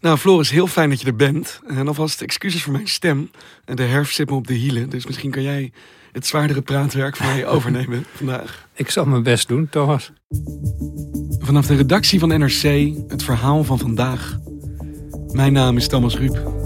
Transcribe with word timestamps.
Nou, 0.00 0.18
Floris, 0.18 0.50
heel 0.50 0.66
fijn 0.66 0.90
dat 0.90 1.00
je 1.00 1.06
er 1.06 1.16
bent. 1.16 1.60
En 1.66 1.88
alvast 1.88 2.22
excuses 2.22 2.62
voor 2.62 2.72
mijn 2.72 2.88
stem. 2.88 3.30
En 3.64 3.76
de 3.76 3.82
herfst 3.82 4.14
zit 4.14 4.30
me 4.30 4.36
op 4.36 4.46
de 4.46 4.54
hielen, 4.54 4.90
dus 4.90 5.06
misschien 5.06 5.30
kan 5.30 5.42
jij 5.42 5.72
het 6.12 6.26
zwaardere 6.26 6.62
praatwerk 6.62 7.16
van 7.16 7.26
mij 7.26 7.46
overnemen 7.54 8.04
vandaag. 8.14 8.68
Ik 8.74 8.90
zal 8.90 9.04
mijn 9.04 9.22
best 9.22 9.48
doen, 9.48 9.68
Thomas. 9.68 10.12
Vanaf 11.38 11.66
de 11.66 11.74
redactie 11.74 12.18
van 12.18 12.28
NRC, 12.28 12.92
het 13.08 13.22
verhaal 13.22 13.64
van 13.64 13.78
vandaag. 13.78 14.38
Mijn 15.32 15.52
naam 15.52 15.76
is 15.76 15.88
Thomas 15.88 16.16
Ruip. 16.16 16.58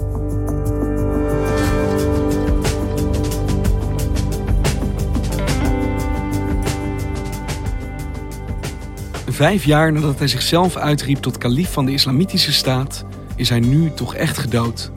Vijf 9.27 9.65
jaar 9.65 9.91
nadat 9.91 10.19
hij 10.19 10.27
zichzelf 10.27 10.75
uitriep 10.75 11.17
tot 11.17 11.37
kalif 11.37 11.71
van 11.71 11.85
de 11.85 11.91
Islamitische 11.91 12.53
Staat, 12.53 13.05
is 13.35 13.49
hij 13.49 13.59
nu 13.59 13.91
toch 13.93 14.15
echt 14.15 14.37
gedood. 14.37 14.91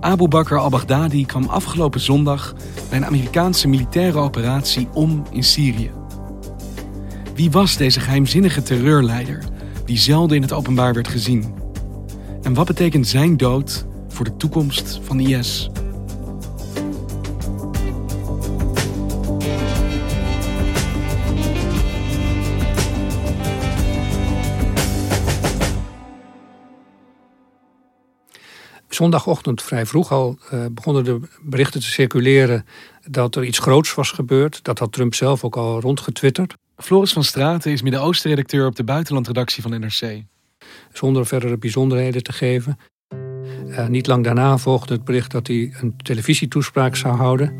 Abu 0.00 0.28
Bakr 0.28 0.54
al-Baghdadi 0.56 1.26
kwam 1.26 1.44
afgelopen 1.44 2.00
zondag 2.00 2.54
bij 2.88 2.98
een 2.98 3.06
Amerikaanse 3.06 3.68
militaire 3.68 4.18
operatie 4.18 4.88
om 4.92 5.22
in 5.30 5.44
Syrië. 5.44 5.90
Wie 7.34 7.50
was 7.50 7.76
deze 7.76 8.00
geheimzinnige 8.00 8.62
terreurleider 8.62 9.44
die 9.84 9.98
zelden 9.98 10.36
in 10.36 10.42
het 10.42 10.52
openbaar 10.52 10.94
werd 10.94 11.08
gezien? 11.08 11.54
En 12.42 12.54
wat 12.54 12.66
betekent 12.66 13.06
zijn 13.06 13.36
dood 13.36 13.86
voor 14.08 14.24
de 14.24 14.36
toekomst 14.36 15.00
van 15.02 15.20
IS? 15.20 15.70
Zondagochtend 28.98 29.62
vrij 29.62 29.86
vroeg 29.86 30.12
al 30.12 30.38
uh, 30.52 30.64
begonnen 30.70 31.04
de 31.04 31.20
berichten 31.42 31.80
te 31.80 31.86
circuleren 31.86 32.66
dat 33.10 33.36
er 33.36 33.44
iets 33.44 33.58
groots 33.58 33.94
was 33.94 34.10
gebeurd. 34.10 34.64
Dat 34.64 34.78
had 34.78 34.92
Trump 34.92 35.14
zelf 35.14 35.44
ook 35.44 35.56
al 35.56 35.80
rondgetwitterd. 35.80 36.54
Floris 36.76 37.12
van 37.12 37.24
Straten 37.24 37.72
is 37.72 37.82
Midden-Oosten-redacteur 37.82 38.66
op 38.66 38.76
de 38.76 38.84
buitenlandredactie 38.84 39.62
van 39.62 39.80
NRC. 39.80 40.22
Zonder 40.92 41.26
verdere 41.26 41.58
bijzonderheden 41.58 42.22
te 42.22 42.32
geven. 42.32 42.78
Uh, 43.66 43.86
niet 43.86 44.06
lang 44.06 44.24
daarna 44.24 44.58
volgde 44.58 44.94
het 44.94 45.04
bericht 45.04 45.30
dat 45.30 45.46
hij 45.46 45.74
een 45.80 45.96
televisietoespraak 45.96 46.96
zou 46.96 47.16
houden. 47.16 47.58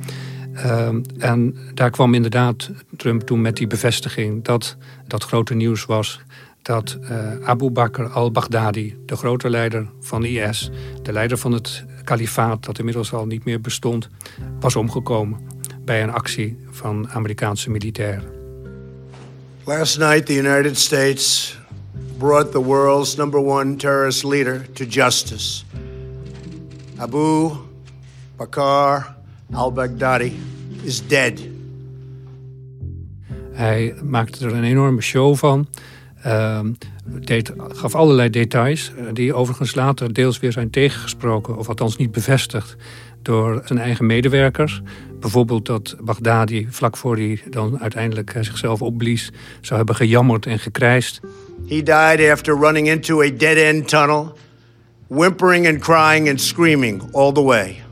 Uh, 0.52 0.88
en 1.18 1.56
daar 1.74 1.90
kwam 1.90 2.14
inderdaad 2.14 2.70
Trump 2.96 3.22
toen 3.22 3.40
met 3.40 3.56
die 3.56 3.66
bevestiging 3.66 4.44
dat 4.44 4.76
dat 5.06 5.24
grote 5.24 5.54
nieuws 5.54 5.84
was 5.84 6.20
dat 6.62 6.98
uh, 7.00 7.32
Abu 7.44 7.70
Bakr 7.70 8.02
al-Baghdadi, 8.02 8.96
de 9.06 9.16
grote 9.16 9.50
leider 9.50 9.90
van 10.00 10.24
IS, 10.24 10.70
de 11.02 11.12
leider 11.12 11.38
van 11.38 11.52
het 11.52 11.84
kalifaat 12.04 12.64
dat 12.64 12.78
inmiddels 12.78 13.12
al 13.12 13.26
niet 13.26 13.44
meer 13.44 13.60
bestond, 13.60 14.08
was 14.60 14.76
omgekomen 14.76 15.38
bij 15.84 16.02
een 16.02 16.12
actie 16.12 16.58
van 16.70 17.08
Amerikaanse 17.10 17.70
militairen. 17.70 18.22
Last 19.64 19.98
night 19.98 20.26
the 20.26 20.34
United 20.34 20.78
States 20.78 21.56
brought 22.18 22.52
the 22.52 22.62
world's 22.62 23.16
number 23.16 23.40
one 23.40 23.76
terrorist 23.76 24.24
leader 24.24 24.66
to 24.72 24.84
justice. 24.84 25.64
Abu 26.96 27.50
Bakr 28.36 29.14
al-Baghdadi 29.52 30.32
is 30.82 31.06
dead. 31.06 31.40
Hij 33.52 33.94
maakte 34.02 34.44
er 34.44 34.54
een 34.54 34.64
enorme 34.64 35.00
show 35.00 35.36
van. 35.36 35.66
Uh, 36.26 36.60
deed, 37.04 37.52
gaf 37.68 37.94
allerlei 37.94 38.30
details, 38.30 38.92
eh, 38.96 39.04
die 39.12 39.34
overigens 39.34 39.74
later 39.74 40.12
deels 40.12 40.38
weer 40.38 40.52
zijn 40.52 40.70
tegengesproken, 40.70 41.56
of 41.56 41.68
althans 41.68 41.96
niet 41.96 42.10
bevestigd, 42.10 42.76
door 43.22 43.62
zijn 43.64 43.78
eigen 43.78 44.06
medewerkers. 44.06 44.82
Bijvoorbeeld 45.20 45.66
dat 45.66 45.96
Baghdadi, 46.00 46.66
vlak 46.70 46.96
voor 46.96 47.16
hij 47.16 47.40
dan 47.50 47.80
uiteindelijk 47.80 48.34
eh, 48.34 48.42
zichzelf 48.42 48.82
opblies, 48.82 49.32
zou 49.60 49.76
hebben 49.76 49.96
gejammerd 49.96 50.46
en 50.46 50.58
gekrijsd. 50.58 51.20
He 51.68 51.82
died 51.82 52.30
after 52.30 52.58
running 52.58 52.88
into 52.88 53.22
a 53.22 53.30
dead-end 53.36 53.88
tunnel, 53.88 54.32
whimpering 55.06 55.68
and 55.68 55.78
crying 55.78 56.28
and 56.28 56.40
screaming 56.40 57.02
all 57.12 57.32
the 57.32 57.42
way. 57.42 57.82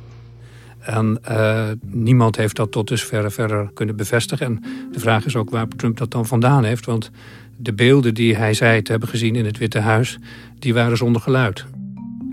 En 0.87 1.19
uh, 1.31 1.69
niemand 1.81 2.37
heeft 2.37 2.57
dat 2.57 2.73
tot 2.73 2.89
dusver 2.89 3.33
verder 3.33 3.71
kunnen 3.75 3.97
bevestigen. 3.97 4.47
En 4.47 4.63
de 4.93 5.01
vraag 5.01 5.27
is 5.27 5.37
ook 5.37 5.51
waar 5.51 5.69
Trump 5.69 5.97
dat 5.97 6.11
dan 6.11 6.27
vandaan 6.27 6.65
heeft. 6.65 6.87
Want 6.87 7.11
de 7.56 7.75
beelden 7.75 8.15
die 8.15 8.37
hij 8.37 8.55
zei 8.55 8.83
te 8.83 8.91
hebben 8.91 9.09
gezien 9.09 9.37
in 9.37 9.44
het 9.44 9.59
Witte 9.59 9.78
Huis, 9.78 10.19
die 10.59 10.75
waren 10.75 10.97
zonder 10.97 11.22
geluid. 11.22 11.65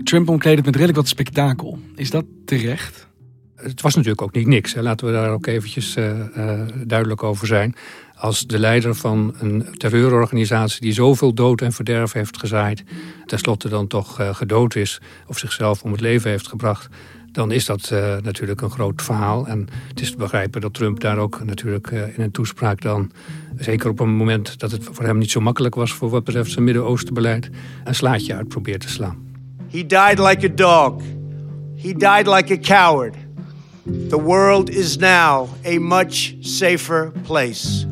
Trump 0.02 0.28
omkleedt 0.28 0.56
het 0.56 0.64
met 0.64 0.74
redelijk 0.74 0.98
wat 0.98 1.08
spektakel. 1.08 1.78
Is 1.96 2.10
dat 2.10 2.24
terecht? 2.44 3.06
Het 3.56 3.80
was 3.80 3.94
natuurlijk 3.94 4.22
ook 4.22 4.34
niet 4.34 4.46
niks. 4.46 4.74
Hè. 4.74 4.82
Laten 4.82 5.06
we 5.06 5.12
daar 5.12 5.30
ook 5.30 5.46
eventjes 5.46 5.96
uh, 5.96 6.18
uh, 6.36 6.60
duidelijk 6.86 7.22
over 7.22 7.46
zijn. 7.46 7.74
Als 8.14 8.46
de 8.46 8.58
leider 8.58 8.94
van 8.94 9.34
een 9.38 9.66
terreurorganisatie 9.76 10.80
die 10.80 10.92
zoveel 10.92 11.34
dood 11.34 11.60
en 11.60 11.72
verderf 11.72 12.12
heeft 12.12 12.38
gezaaid, 12.38 12.84
tenslotte 13.26 13.68
dan 13.68 13.86
toch 13.86 14.20
uh, 14.20 14.34
gedood 14.34 14.74
is 14.74 15.00
of 15.26 15.38
zichzelf 15.38 15.82
om 15.82 15.92
het 15.92 16.00
leven 16.00 16.30
heeft 16.30 16.48
gebracht, 16.48 16.88
dan 17.34 17.52
is 17.52 17.64
dat 17.64 17.90
uh, 17.92 18.16
natuurlijk 18.22 18.60
een 18.60 18.70
groot 18.70 19.02
verhaal. 19.02 19.46
En 19.46 19.68
het 19.88 20.00
is 20.00 20.10
te 20.10 20.16
begrijpen 20.16 20.60
dat 20.60 20.74
Trump 20.74 21.00
daar 21.00 21.18
ook 21.18 21.44
natuurlijk 21.44 21.90
uh, 21.90 22.02
in 22.02 22.22
een 22.22 22.30
toespraak 22.30 22.80
dan... 22.80 23.10
zeker 23.56 23.90
op 23.90 24.00
een 24.00 24.16
moment 24.16 24.58
dat 24.58 24.70
het 24.70 24.84
voor 24.90 25.04
hem 25.04 25.18
niet 25.18 25.30
zo 25.30 25.40
makkelijk 25.40 25.74
was... 25.74 25.92
voor 25.92 26.10
wat 26.10 26.24
betreft 26.24 26.50
zijn 26.50 26.64
Midden-Oostenbeleid... 26.64 27.50
een 27.84 27.94
slaatje 27.94 28.34
uit 28.34 28.48
probeert 28.48 28.80
te 28.80 28.88
slaan. 28.88 29.16
He 29.70 29.86
died 29.86 30.18
like 30.18 30.46
a 30.46 30.54
dog. 30.54 31.02
He 31.76 31.92
died 31.92 32.26
like 32.26 32.52
a 32.52 32.58
coward. 32.58 33.14
The 34.08 34.20
world 34.20 34.70
is 34.70 34.96
now 34.96 35.48
a 35.66 35.78
much 35.78 36.34
safer 36.40 37.12
place. 37.22 37.86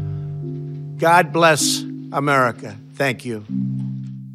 God 0.98 1.32
bless 1.32 1.84
America. 2.10 2.76
Thank 2.96 3.20
you. 3.20 3.42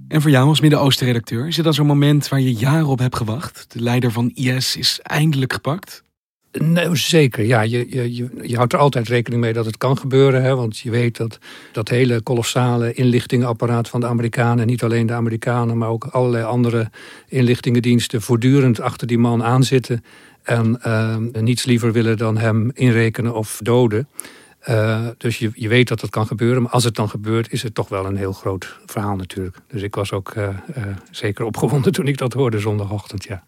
En 0.07 0.21
voor 0.21 0.31
jou 0.31 0.47
als 0.47 0.61
Midden-Oosten-redacteur, 0.61 1.47
is 1.47 1.55
dit 1.55 1.63
dan 1.63 1.73
zo'n 1.73 1.85
moment 1.85 2.27
waar 2.27 2.39
je 2.39 2.53
jaren 2.53 2.85
op 2.85 2.99
hebt 2.99 3.15
gewacht? 3.15 3.65
De 3.67 3.81
leider 3.81 4.11
van 4.11 4.31
IS 4.33 4.75
is 4.75 4.99
eindelijk 5.03 5.53
gepakt? 5.53 6.03
Nee, 6.51 6.95
zeker. 6.95 7.45
Ja, 7.45 7.61
je, 7.61 7.85
je, 7.89 8.29
je, 8.41 8.55
houdt 8.55 8.73
er 8.73 8.79
altijd 8.79 9.07
rekening 9.07 9.41
mee 9.41 9.53
dat 9.53 9.65
het 9.65 9.77
kan 9.77 9.97
gebeuren. 9.97 10.43
Hè, 10.43 10.55
want 10.55 10.77
je 10.77 10.89
weet 10.89 11.17
dat 11.17 11.37
dat 11.71 11.89
hele 11.89 12.21
kolossale 12.21 12.93
inlichtingenapparaat 12.93 13.89
van 13.89 13.99
de 13.99 14.07
Amerikanen... 14.07 14.59
en 14.59 14.67
niet 14.67 14.83
alleen 14.83 15.05
de 15.05 15.13
Amerikanen, 15.13 15.77
maar 15.77 15.89
ook 15.89 16.05
allerlei 16.05 16.43
andere 16.43 16.89
inlichtingendiensten... 17.27 18.21
voortdurend 18.21 18.81
achter 18.81 19.07
die 19.07 19.17
man 19.17 19.43
aanzitten... 19.43 20.03
en 20.43 20.79
uh, 20.85 21.15
niets 21.41 21.65
liever 21.65 21.91
willen 21.91 22.17
dan 22.17 22.37
hem 22.37 22.71
inrekenen 22.73 23.35
of 23.35 23.59
doden. 23.63 24.07
Uh, 24.69 25.07
dus 25.17 25.37
je, 25.37 25.51
je 25.53 25.67
weet 25.67 25.87
dat 25.87 26.01
het 26.01 26.09
kan 26.09 26.27
gebeuren. 26.27 26.61
Maar 26.61 26.71
als 26.71 26.83
het 26.83 26.95
dan 26.95 27.09
gebeurt, 27.09 27.51
is 27.51 27.63
het 27.63 27.73
toch 27.73 27.89
wel 27.89 28.05
een 28.05 28.15
heel 28.15 28.33
groot 28.33 28.79
verhaal 28.85 29.15
natuurlijk. 29.15 29.57
Dus 29.67 29.81
ik 29.81 29.95
was 29.95 30.11
ook 30.11 30.35
uh, 30.35 30.47
uh, 30.77 30.85
zeker 31.11 31.45
opgewonden 31.45 31.91
toen 31.93 32.07
ik 32.07 32.17
dat 32.17 32.33
hoorde 32.33 32.59
zondagochtend, 32.59 33.23
ja. 33.23 33.45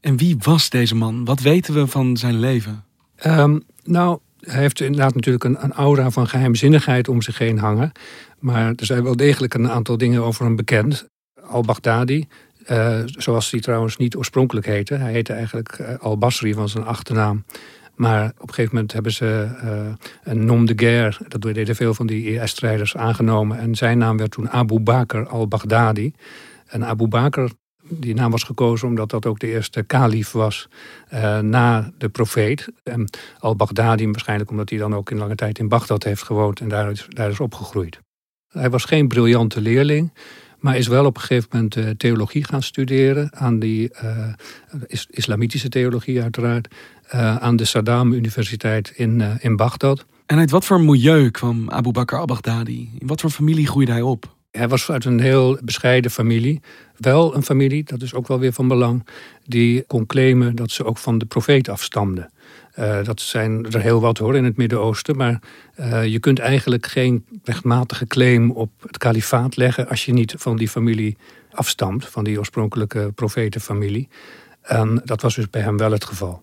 En 0.00 0.16
wie 0.16 0.36
was 0.38 0.70
deze 0.70 0.94
man? 0.94 1.24
Wat 1.24 1.40
weten 1.40 1.74
we 1.74 1.86
van 1.86 2.16
zijn 2.16 2.38
leven? 2.38 2.84
Um, 3.26 3.62
nou, 3.84 4.18
hij 4.40 4.60
heeft 4.60 4.80
inderdaad 4.80 5.14
natuurlijk 5.14 5.44
een, 5.44 5.64
een, 5.64 5.72
aura 5.72 6.10
van 6.10 6.28
geheimzinnigheid 6.28 7.08
om 7.08 7.22
zich 7.22 7.38
heen 7.38 7.58
hangen. 7.58 7.92
Maar 8.38 8.72
er 8.76 8.86
zijn 8.86 9.02
wel 9.02 9.16
degelijk 9.16 9.54
een 9.54 9.70
aantal 9.70 9.98
dingen 9.98 10.22
over 10.22 10.44
hem 10.44 10.56
bekend. 10.56 11.06
Al-Baghdadi, 11.42 12.26
zoals 13.04 13.50
hij 13.50 13.60
trouwens 13.60 13.96
niet 13.96 14.16
oorspronkelijk 14.16 14.66
heette. 14.66 14.94
Hij 14.94 15.12
heette 15.12 15.32
eigenlijk 15.32 15.80
Al-Basri 16.00 16.54
van 16.54 16.68
zijn 16.68 16.84
achternaam. 16.84 17.44
Maar 18.02 18.32
op 18.38 18.48
een 18.48 18.54
gegeven 18.54 18.74
moment 18.74 18.92
hebben 18.92 19.12
ze 19.12 19.48
een 20.22 20.44
nom 20.44 20.66
de 20.66 20.72
guerre, 20.76 21.16
dat 21.28 21.42
deden 21.42 21.76
veel 21.76 21.94
van 21.94 22.06
die 22.06 22.40
IS-strijders, 22.40 22.96
aangenomen. 22.96 23.58
En 23.58 23.74
zijn 23.74 23.98
naam 23.98 24.16
werd 24.16 24.30
toen 24.30 24.50
Abu 24.50 24.80
Bakr 24.80 25.26
al-Baghdadi. 25.26 26.12
En 26.66 26.84
Abu 26.84 27.06
Bakr, 27.06 27.44
die 27.88 28.14
naam 28.14 28.30
was 28.30 28.42
gekozen 28.42 28.88
omdat 28.88 29.10
dat 29.10 29.26
ook 29.26 29.38
de 29.38 29.46
eerste 29.46 29.82
kalif 29.82 30.30
was 30.30 30.68
uh, 31.14 31.38
na 31.38 31.92
de 31.98 32.08
profeet. 32.08 32.68
En 32.82 33.10
al-Baghdadi 33.38 34.04
waarschijnlijk 34.04 34.50
omdat 34.50 34.70
hij 34.70 34.78
dan 34.78 34.94
ook 34.94 35.10
in 35.10 35.18
lange 35.18 35.34
tijd 35.34 35.58
in 35.58 35.68
Bagdad 35.68 36.04
heeft 36.04 36.22
gewoond 36.22 36.60
en 36.60 36.68
daar 36.68 36.90
is, 36.90 37.06
daar 37.08 37.30
is 37.30 37.40
opgegroeid. 37.40 37.98
Hij 38.48 38.70
was 38.70 38.84
geen 38.84 39.08
briljante 39.08 39.60
leerling. 39.60 40.12
Maar 40.62 40.76
is 40.76 40.86
wel 40.86 41.04
op 41.04 41.14
een 41.16 41.20
gegeven 41.20 41.48
moment 41.52 41.76
uh, 41.76 41.88
theologie 41.96 42.44
gaan 42.44 42.62
studeren. 42.62 43.30
Aan 43.34 43.58
die 43.58 43.90
is, 44.86 45.06
islamitische 45.10 45.68
theologie 45.68 46.22
uiteraard. 46.22 46.74
Uh, 47.14 47.36
aan 47.36 47.56
de 47.56 47.64
Saddam 47.64 48.12
Universiteit 48.12 48.92
in, 48.94 49.22
in 49.40 49.56
Bagdad. 49.56 50.06
En 50.26 50.38
uit 50.38 50.50
wat 50.50 50.64
voor 50.64 50.80
milieu 50.80 51.30
kwam 51.30 51.70
Abu 51.70 51.90
Bakr 51.90 52.16
al-Baghdadi? 52.16 52.90
In 52.98 53.06
wat 53.06 53.20
voor 53.20 53.30
familie 53.30 53.66
groeide 53.66 53.92
hij 53.92 54.02
op? 54.02 54.36
Hij 54.52 54.68
was 54.68 54.90
uit 54.90 55.04
een 55.04 55.20
heel 55.20 55.58
bescheiden 55.64 56.10
familie. 56.10 56.60
Wel 56.96 57.34
een 57.34 57.42
familie, 57.42 57.84
dat 57.84 58.02
is 58.02 58.14
ook 58.14 58.28
wel 58.28 58.38
weer 58.38 58.52
van 58.52 58.68
belang, 58.68 59.06
die 59.44 59.82
kon 59.86 60.06
claimen 60.06 60.56
dat 60.56 60.70
ze 60.70 60.84
ook 60.84 60.98
van 60.98 61.18
de 61.18 61.24
profeet 61.24 61.68
afstamden. 61.68 62.30
Uh, 62.78 63.04
dat 63.04 63.20
zijn 63.20 63.72
er 63.72 63.80
heel 63.80 64.00
wat 64.00 64.18
hoor 64.18 64.36
in 64.36 64.44
het 64.44 64.56
Midden-Oosten. 64.56 65.16
Maar 65.16 65.42
uh, 65.80 66.06
je 66.06 66.18
kunt 66.18 66.38
eigenlijk 66.38 66.86
geen 66.86 67.26
rechtmatige 67.44 68.06
claim 68.06 68.50
op 68.50 68.70
het 68.80 68.98
kalifaat 68.98 69.56
leggen 69.56 69.88
als 69.88 70.04
je 70.04 70.12
niet 70.12 70.34
van 70.38 70.56
die 70.56 70.68
familie 70.68 71.16
afstamt, 71.50 72.06
van 72.06 72.24
die 72.24 72.38
oorspronkelijke 72.38 73.12
profetenfamilie. 73.14 74.08
En 74.62 75.02
dat 75.04 75.22
was 75.22 75.34
dus 75.34 75.50
bij 75.50 75.62
hem 75.62 75.76
wel 75.76 75.92
het 75.92 76.04
geval. 76.04 76.42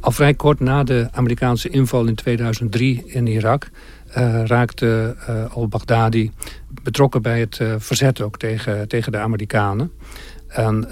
Al 0.00 0.12
vrij 0.12 0.34
kort 0.34 0.60
na 0.60 0.84
de 0.84 1.08
Amerikaanse 1.12 1.68
inval 1.68 2.06
in 2.06 2.14
2003 2.14 3.02
in 3.06 3.26
Irak 3.26 3.70
raakte 4.44 5.16
uh, 5.28 5.54
al-Baghdadi 5.54 6.30
betrokken 6.82 7.22
bij 7.22 7.40
het 7.40 7.58
uh, 7.62 7.74
verzet 7.78 8.20
ook 8.20 8.38
tegen, 8.38 8.88
tegen 8.88 9.12
de 9.12 9.18
Amerikanen. 9.18 9.92
En 10.48 10.88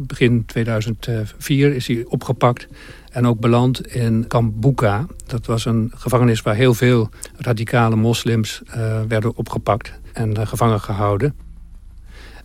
begin 0.00 0.46
2004 0.46 1.74
is 1.74 1.86
hij 1.86 2.04
opgepakt 2.08 2.68
en 3.10 3.26
ook 3.26 3.40
beland 3.40 3.86
in 3.86 4.24
kamp 4.26 4.60
Buka. 4.60 5.06
Dat 5.26 5.46
was 5.46 5.64
een 5.64 5.92
gevangenis 5.94 6.42
waar 6.42 6.54
heel 6.54 6.74
veel 6.74 7.08
radicale 7.36 7.96
moslims 7.96 8.62
werden 9.08 9.36
opgepakt 9.36 9.92
en 10.12 10.46
gevangen 10.46 10.80
gehouden. 10.80 11.34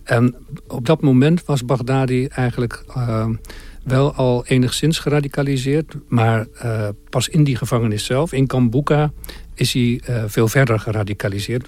En 0.03 0.35
op 0.67 0.85
dat 0.85 1.01
moment 1.01 1.45
was 1.45 1.65
Baghdadi 1.65 2.27
eigenlijk 2.27 2.83
wel 3.83 4.13
al 4.13 4.45
enigszins 4.45 4.99
geradicaliseerd. 4.99 5.95
Maar 6.07 6.45
pas 7.09 7.27
in 7.27 7.43
die 7.43 7.55
gevangenis 7.55 8.05
zelf, 8.05 8.33
in 8.33 8.47
Kambuka, 8.47 9.11
is 9.55 9.73
hij 9.73 10.01
uh, 10.09 10.23
veel 10.27 10.47
verder 10.47 10.79
geradicaliseerd. 10.79 11.67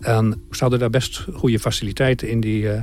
En 0.00 0.42
ze 0.50 0.60
hadden 0.60 0.78
daar 0.78 0.90
best 0.90 1.26
goede 1.32 1.58
faciliteiten 1.58 2.28
in 2.28 2.40
die, 2.40 2.62
uh, 2.62 2.82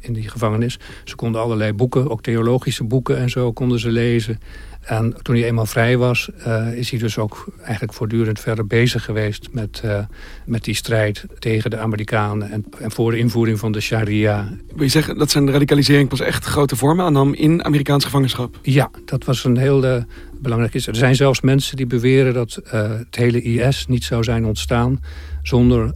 in 0.00 0.12
die 0.12 0.28
gevangenis. 0.28 0.78
Ze 1.04 1.16
konden 1.16 1.40
allerlei 1.40 1.72
boeken, 1.72 2.10
ook 2.10 2.22
theologische 2.22 2.84
boeken 2.84 3.16
en 3.16 3.30
zo, 3.30 3.52
konden 3.52 3.78
ze 3.78 3.90
lezen. 3.90 4.40
En 4.84 5.14
toen 5.22 5.34
hij 5.34 5.44
eenmaal 5.44 5.66
vrij 5.66 5.96
was, 5.96 6.30
uh, 6.46 6.72
is 6.72 6.90
hij 6.90 6.98
dus 6.98 7.18
ook 7.18 7.46
eigenlijk 7.62 7.92
voortdurend 7.92 8.40
verder 8.40 8.66
bezig 8.66 9.04
geweest 9.04 9.48
met, 9.52 9.82
uh, 9.84 9.98
met 10.46 10.64
die 10.64 10.74
strijd 10.74 11.24
tegen 11.38 11.70
de 11.70 11.78
Amerikanen 11.78 12.50
en, 12.50 12.64
en, 12.78 12.90
voor 12.90 13.10
de 13.10 13.18
invoering 13.18 13.58
van 13.58 13.72
de 13.72 13.80
sharia. 13.80 14.48
Wil 14.74 14.82
je 14.82 14.90
zeggen 14.90 15.18
dat 15.18 15.30
zijn 15.30 15.50
radicalisering 15.50 16.08
pas 16.08 16.20
echt 16.20 16.44
grote 16.44 16.76
vormen 16.76 17.04
aannam 17.04 17.34
in 17.34 17.64
Amerikaans 17.64 18.04
gevangenschap? 18.04 18.58
Ja, 18.62 18.90
dat 19.04 19.24
was 19.24 19.44
een 19.44 19.56
heel 19.56 19.84
uh, 19.84 20.02
belangrijk 20.40 20.74
iets. 20.74 20.86
Er 20.86 20.96
zijn 20.96 21.16
zelfs 21.16 21.40
mensen 21.40 21.76
die 21.76 21.86
beweren 21.86 22.34
dat 22.34 22.60
het 22.64 23.16
hele 23.16 23.42
IS 23.42 23.86
niet 23.86 24.04
zou 24.04 24.24
zijn 24.24 24.44
ontstaan 24.44 25.00
zonder, 25.42 25.94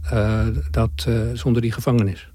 dat, 0.71 1.07
zonder 1.33 1.61
die 1.61 1.71
gevangenis. 1.71 2.29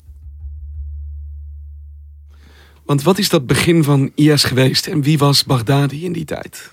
Want 2.85 3.03
wat 3.03 3.19
is 3.19 3.29
dat 3.29 3.47
begin 3.47 3.85
van 3.85 4.13
IS 4.15 4.45
geweest 4.45 4.87
en 4.87 5.03
wie 5.03 5.19
was 5.19 5.45
Baghdadi 5.45 6.05
in 6.05 6.13
die 6.13 6.25
tijd? 6.25 6.73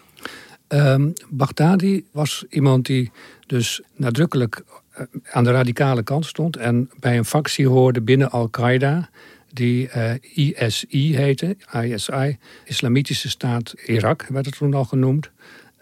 Um, 0.67 1.13
Baghdadi 1.29 2.05
was 2.11 2.45
iemand 2.49 2.85
die 2.85 3.11
dus 3.47 3.81
nadrukkelijk 3.95 4.63
eh, 4.91 5.05
aan 5.31 5.43
de 5.43 5.51
radicale 5.51 6.03
kant 6.03 6.25
stond 6.25 6.57
en 6.57 6.89
bij 6.99 7.17
een 7.17 7.25
factie 7.25 7.67
hoorde 7.67 8.01
binnen 8.01 8.31
Al-Qaeda 8.31 9.09
die 9.53 9.87
uh, 9.87 10.11
eh, 10.11 10.19
ISI 10.33 11.15
heette, 11.15 11.57
ISI, 11.83 12.37
Islamitische 12.65 13.29
Staat 13.29 13.73
Irak 13.85 14.25
werd 14.29 14.45
het 14.45 14.57
toen 14.57 14.73
al 14.73 14.85
genoemd. 14.85 15.29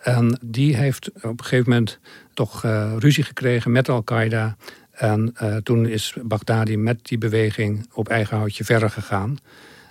En 0.02 0.40
die 0.42 0.76
heeft 0.76 1.12
op 1.12 1.40
een 1.40 1.44
gegeven 1.44 1.70
moment 1.70 2.00
toch 2.34 2.64
uh, 2.64 2.94
ruzie 2.98 3.24
gekregen 3.24 3.72
met 3.72 3.90
Al-Qaeda. 3.90 4.58
En 4.92 5.34
toen 5.64 5.88
is 5.88 6.16
Baghdadi 6.24 6.78
met 6.78 7.00
die 7.02 7.18
beweging 7.18 7.90
op 7.94 8.10
eigen 8.10 8.38
houtje 8.38 8.64
verder 8.64 8.90
gegaan. 8.90 9.38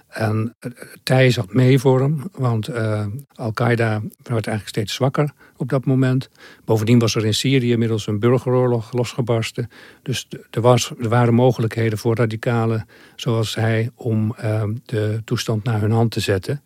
En 0.08 0.56
uh, 0.60 0.72
tij 1.02 1.30
zat 1.30 1.52
mee 1.52 1.78
voor 1.78 2.00
hem, 2.00 2.22
want 2.32 2.68
uh, 2.68 3.06
Al-Qaeda 3.34 4.00
werd 4.22 4.46
eigenlijk 4.46 4.68
steeds 4.68 4.94
zwakker 4.94 5.32
op 5.56 5.68
dat 5.68 5.84
moment. 5.84 6.28
Bovendien 6.64 6.98
was 6.98 7.14
er 7.14 7.24
in 7.24 7.34
Syrië 7.34 7.70
inmiddels 7.70 8.06
een 8.06 8.18
burgeroorlog 8.18 8.92
losgebarsten. 8.92 9.70
Dus 10.02 10.28
er, 10.50 10.60
was, 10.60 10.92
er 10.98 11.08
waren 11.08 11.34
mogelijkheden 11.34 11.98
voor 11.98 12.16
radicalen 12.16 12.88
zoals 13.16 13.54
hij 13.54 13.90
om 13.94 14.34
uh, 14.42 14.64
de 14.84 15.22
toestand 15.24 15.64
naar 15.64 15.80
hun 15.80 15.90
hand 15.90 16.10
te 16.10 16.20
zetten. 16.20 16.62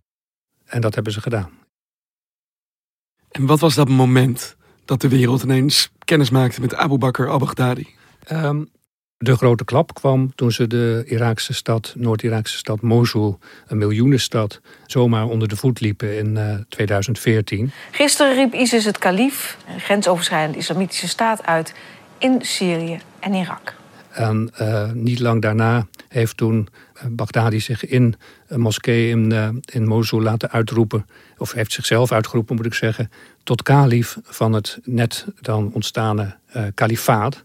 En 0.65 0.81
dat 0.81 0.95
hebben 0.95 1.13
ze 1.13 1.21
gedaan. 1.21 1.51
En 3.31 3.47
wat 3.47 3.61
was 3.61 3.75
dat 3.75 3.89
moment 3.89 4.57
dat 4.85 5.01
de 5.01 5.09
wereld 5.09 5.43
ineens 5.43 5.91
kennis 5.99 6.31
maakte 6.31 6.61
met 6.61 6.75
Abu 6.75 6.99
Bakr 6.99 7.27
al-Baghdadi? 7.27 7.87
Um, 8.33 8.71
de 9.23 9.37
grote 9.37 9.65
klap 9.65 9.95
kwam 9.95 10.33
toen 10.35 10.53
ze 10.53 10.67
de 10.67 11.03
Iraakse 11.07 11.55
stad, 11.55 11.95
Noord-Iraakse 11.97 12.57
stad 12.57 12.81
Mosul, 12.81 13.39
een 13.67 13.79
miljoenenstad, 13.79 14.61
zomaar 14.87 15.25
onder 15.25 15.49
de 15.49 15.57
voet 15.57 15.81
liepen 15.81 16.19
in 16.19 16.37
uh, 16.37 16.55
2014. 16.69 17.71
Gisteren 17.91 18.35
riep 18.35 18.55
ISIS 18.55 18.85
het 18.85 18.99
kalif, 18.99 19.57
een 19.69 19.81
grensoverschrijdende 19.81 20.59
islamitische 20.59 21.09
staat, 21.09 21.43
uit 21.47 21.75
in 22.19 22.39
Syrië 22.41 23.01
en 23.21 23.35
Irak. 23.35 23.75
En 24.11 24.51
uh, 24.61 24.91
niet 24.93 25.21
lang 25.21 25.43
daarna 25.43 25.87
heeft 26.09 26.37
toen 26.37 26.69
uh, 26.97 27.03
Baghdadi 27.11 27.61
zich 27.61 27.87
in 27.87 28.15
een 28.47 28.61
moskee 28.61 29.09
in, 29.09 29.31
uh, 29.33 29.49
in 29.65 29.87
Mosul 29.87 30.23
laten 30.23 30.51
uitroepen, 30.51 31.07
of 31.37 31.53
heeft 31.53 31.73
zichzelf 31.73 32.13
uitgeroepen 32.13 32.57
moet 32.57 32.67
ik 32.67 32.75
zeggen, 32.75 33.11
tot 33.43 33.63
kalif 33.63 34.19
van 34.25 34.53
het 34.53 34.79
net 34.85 35.27
dan 35.41 35.71
ontstane 35.73 36.37
kalifaat. 36.75 37.45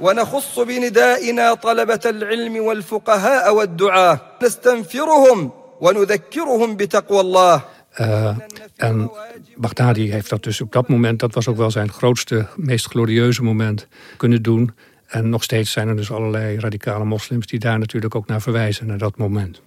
ونخص 0.00 0.58
بندائنا 0.58 1.54
طلبة 1.54 2.00
العلم 2.04 2.56
والفقهاء 2.56 3.54
والدعاة 3.54 4.20
نستنفرهم 4.42 5.50
ونذكرهم 5.80 6.76
بتقوى 6.76 7.20
الله 7.20 7.62
Uh, 8.00 8.36
en 8.76 9.10
Baghdadi 9.56 10.10
heeft 10.10 10.30
dat 10.30 10.42
dus 10.42 10.60
op 10.60 10.72
dat 10.72 10.88
moment, 10.88 11.20
dat 11.20 11.34
was 11.34 11.48
ook 11.48 11.56
wel 11.56 11.70
zijn 11.70 11.92
grootste, 11.92 12.46
meest 12.56 12.86
glorieuze 12.86 13.42
moment, 13.42 13.86
kunnen 14.16 14.42
doen. 14.42 14.74
En 15.06 15.28
nog 15.28 15.42
steeds 15.42 15.72
zijn 15.72 15.88
er 15.88 15.96
dus 15.96 16.10
allerlei 16.10 16.58
radicale 16.58 17.04
moslims 17.04 17.46
die 17.46 17.58
daar 17.58 17.78
natuurlijk 17.78 18.14
ook 18.14 18.26
naar 18.26 18.40
verwijzen, 18.42 18.86
naar 18.86 18.98
dat 18.98 19.16
moment. 19.16 19.60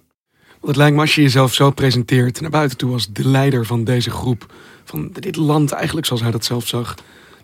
Want 0.50 0.66
het 0.66 0.76
lijkt 0.76 0.94
me 0.94 1.00
als 1.00 1.14
je 1.14 1.22
jezelf 1.22 1.54
zo 1.54 1.70
presenteert 1.70 2.40
naar 2.40 2.50
buiten 2.50 2.78
toe 2.78 2.92
als 2.92 3.12
de 3.12 3.28
leider 3.28 3.66
van 3.66 3.84
deze 3.84 4.10
groep, 4.10 4.52
van 4.84 5.10
dit 5.12 5.36
land 5.36 5.72
eigenlijk 5.72 6.06
zoals 6.06 6.22
hij 6.22 6.30
dat 6.30 6.44
zelf 6.44 6.66
zag, 6.66 6.94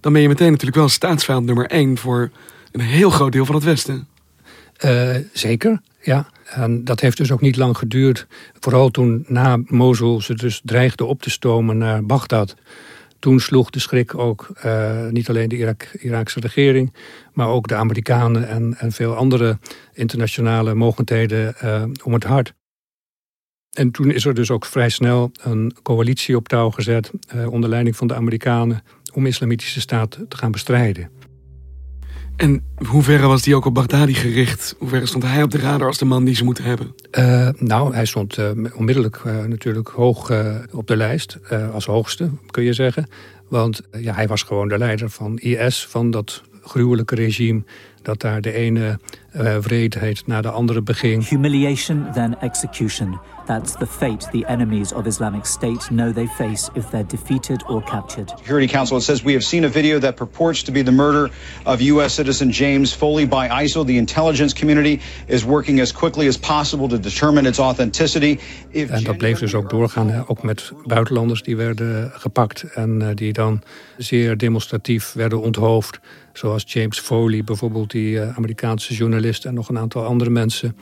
dan 0.00 0.12
ben 0.12 0.22
je 0.22 0.28
meteen 0.28 0.50
natuurlijk 0.50 0.76
wel 0.76 0.88
staatsvijand 0.88 1.46
nummer 1.46 1.66
één 1.66 1.98
voor 1.98 2.30
een 2.79 2.85
heel 2.85 3.09
groot 3.09 3.31
deel 3.31 3.45
van 3.45 3.55
het 3.55 3.63
Westen. 3.63 4.07
Uh, 4.85 5.15
zeker, 5.33 5.81
ja. 6.01 6.29
En 6.45 6.83
dat 6.83 6.99
heeft 6.99 7.17
dus 7.17 7.31
ook 7.31 7.41
niet 7.41 7.55
lang 7.55 7.77
geduurd. 7.77 8.27
Vooral 8.59 8.89
toen 8.89 9.25
na 9.27 9.59
Mosul 9.65 10.21
ze 10.21 10.33
dus 10.33 10.61
dreigde 10.63 11.05
op 11.05 11.21
te 11.21 11.29
stomen 11.29 11.77
naar 11.77 12.05
Bagdad. 12.05 12.55
Toen 13.19 13.39
sloeg 13.39 13.69
de 13.69 13.79
schrik 13.79 14.15
ook 14.15 14.47
uh, 14.65 15.07
niet 15.07 15.29
alleen 15.29 15.49
de 15.49 15.57
Irak, 15.57 15.89
Iraakse 15.99 16.39
regering, 16.39 16.93
maar 17.33 17.47
ook 17.47 17.67
de 17.67 17.75
Amerikanen 17.75 18.47
en, 18.47 18.75
en 18.77 18.91
veel 18.91 19.15
andere 19.15 19.57
internationale 19.93 20.73
mogendheden 20.73 21.55
uh, 21.63 21.83
om 22.03 22.13
het 22.13 22.23
hart. 22.23 22.53
En 23.71 23.91
toen 23.91 24.11
is 24.11 24.25
er 24.25 24.33
dus 24.33 24.51
ook 24.51 24.65
vrij 24.65 24.89
snel 24.89 25.31
een 25.41 25.75
coalitie 25.83 26.35
op 26.35 26.47
touw 26.47 26.69
gezet, 26.69 27.11
onder 27.49 27.69
leiding 27.69 27.95
van 27.95 28.07
de 28.07 28.15
Amerikanen, 28.15 28.83
om 29.13 29.25
islamitische 29.25 29.79
staat 29.79 30.19
te 30.27 30.37
gaan 30.37 30.51
bestrijden. 30.51 31.16
En 32.37 32.63
hoe 32.87 33.03
ver 33.03 33.27
was 33.27 33.41
die 33.41 33.55
ook 33.55 33.65
op 33.65 33.73
Baghdadi 33.73 34.13
gericht? 34.13 34.75
Hoe 34.77 34.87
ver 34.89 35.07
stond 35.07 35.23
hij 35.23 35.43
op 35.43 35.51
de 35.51 35.57
radar 35.57 35.87
als 35.87 35.97
de 35.97 36.05
man 36.05 36.25
die 36.25 36.35
ze 36.35 36.43
moeten 36.43 36.63
hebben? 36.63 36.95
Uh, 37.11 37.49
nou, 37.57 37.93
hij 37.93 38.05
stond 38.05 38.37
uh, 38.37 38.49
onmiddellijk 38.75 39.21
uh, 39.25 39.43
natuurlijk 39.43 39.87
hoog 39.87 40.31
op 40.71 40.87
de 40.87 40.95
lijst. 40.95 41.37
als 41.73 41.85
hoogste, 41.85 42.29
kun 42.51 42.63
je 42.63 42.73
zeggen. 42.73 43.07
Want 43.47 43.81
ja, 43.91 44.13
hij 44.13 44.27
was 44.27 44.43
gewoon 44.43 44.67
de 44.67 44.77
leider 44.77 45.09
van 45.09 45.37
IS, 45.37 45.85
van 45.85 46.11
dat 46.11 46.43
gruwelijke 46.63 47.15
regime 47.15 47.63
dat 48.07 48.21
daar 48.21 48.41
de 48.41 48.53
ene 48.53 48.99
wreedheid 49.61 50.27
na 50.27 50.41
de 50.41 50.49
andere 50.49 50.81
beging. 50.81 51.27
Humiliation, 51.27 52.07
then 52.13 52.35
execution. 52.41 53.19
That's 53.45 53.75
the 53.75 53.87
fate 53.87 54.27
the 54.31 54.45
enemies 54.45 54.93
of 54.93 55.05
Islamic 55.05 55.45
State 55.45 55.87
know 55.87 56.13
they 56.13 56.27
face 56.27 56.69
if 56.73 56.89
they're 56.89 57.07
defeated 57.07 57.63
or 57.67 57.83
captured. 57.83 58.29
Security 58.37 58.67
Council 58.67 58.99
says 59.01 59.23
we 59.23 59.31
have 59.31 59.43
seen 59.43 59.63
a 59.63 59.69
video 59.69 59.99
that 59.99 60.15
purports 60.15 60.63
to 60.63 60.71
be 60.71 60.83
the 60.83 60.91
murder 60.91 61.29
of 61.63 61.81
U.S. 61.81 62.13
citizen 62.13 62.51
James 62.51 62.93
Foley 62.93 63.27
by 63.27 63.63
ISIL. 63.63 63.85
The 63.85 63.97
intelligence 63.97 64.53
community 64.59 64.99
is 65.27 65.43
working 65.43 65.79
as 65.79 65.91
quickly 65.91 66.27
as 66.27 66.37
possible 66.37 66.87
to 66.87 66.97
determine 66.97 67.47
its 67.47 67.59
authenticity. 67.59 68.39
If 68.69 68.89
en 68.89 69.03
dat 69.03 69.17
bleef 69.17 69.39
dus 69.39 69.53
ook 69.53 69.69
doorgaan, 69.69 70.25
ook 70.27 70.43
met 70.43 70.71
buitenlanders 70.85 71.43
die 71.43 71.55
werden 71.55 72.11
gepakt 72.13 72.63
en 72.73 73.01
uh, 73.01 73.07
die 73.13 73.33
dan 73.33 73.61
zeer 73.97 74.37
demonstratief 74.37 75.13
werden 75.13 75.41
onthoofd. 75.41 75.99
Zoals 76.37 76.63
James 76.67 76.99
Foley, 76.99 77.43
bijvoorbeeld 77.43 77.91
die 77.91 78.15
uh, 78.15 78.37
Amerikaanse 78.37 78.93
journalist 78.93 79.45
en 79.45 79.53
nog 79.53 79.69
een 79.69 79.77
aantal 79.77 80.03
andere 80.03 80.29
mensen. 80.29 80.75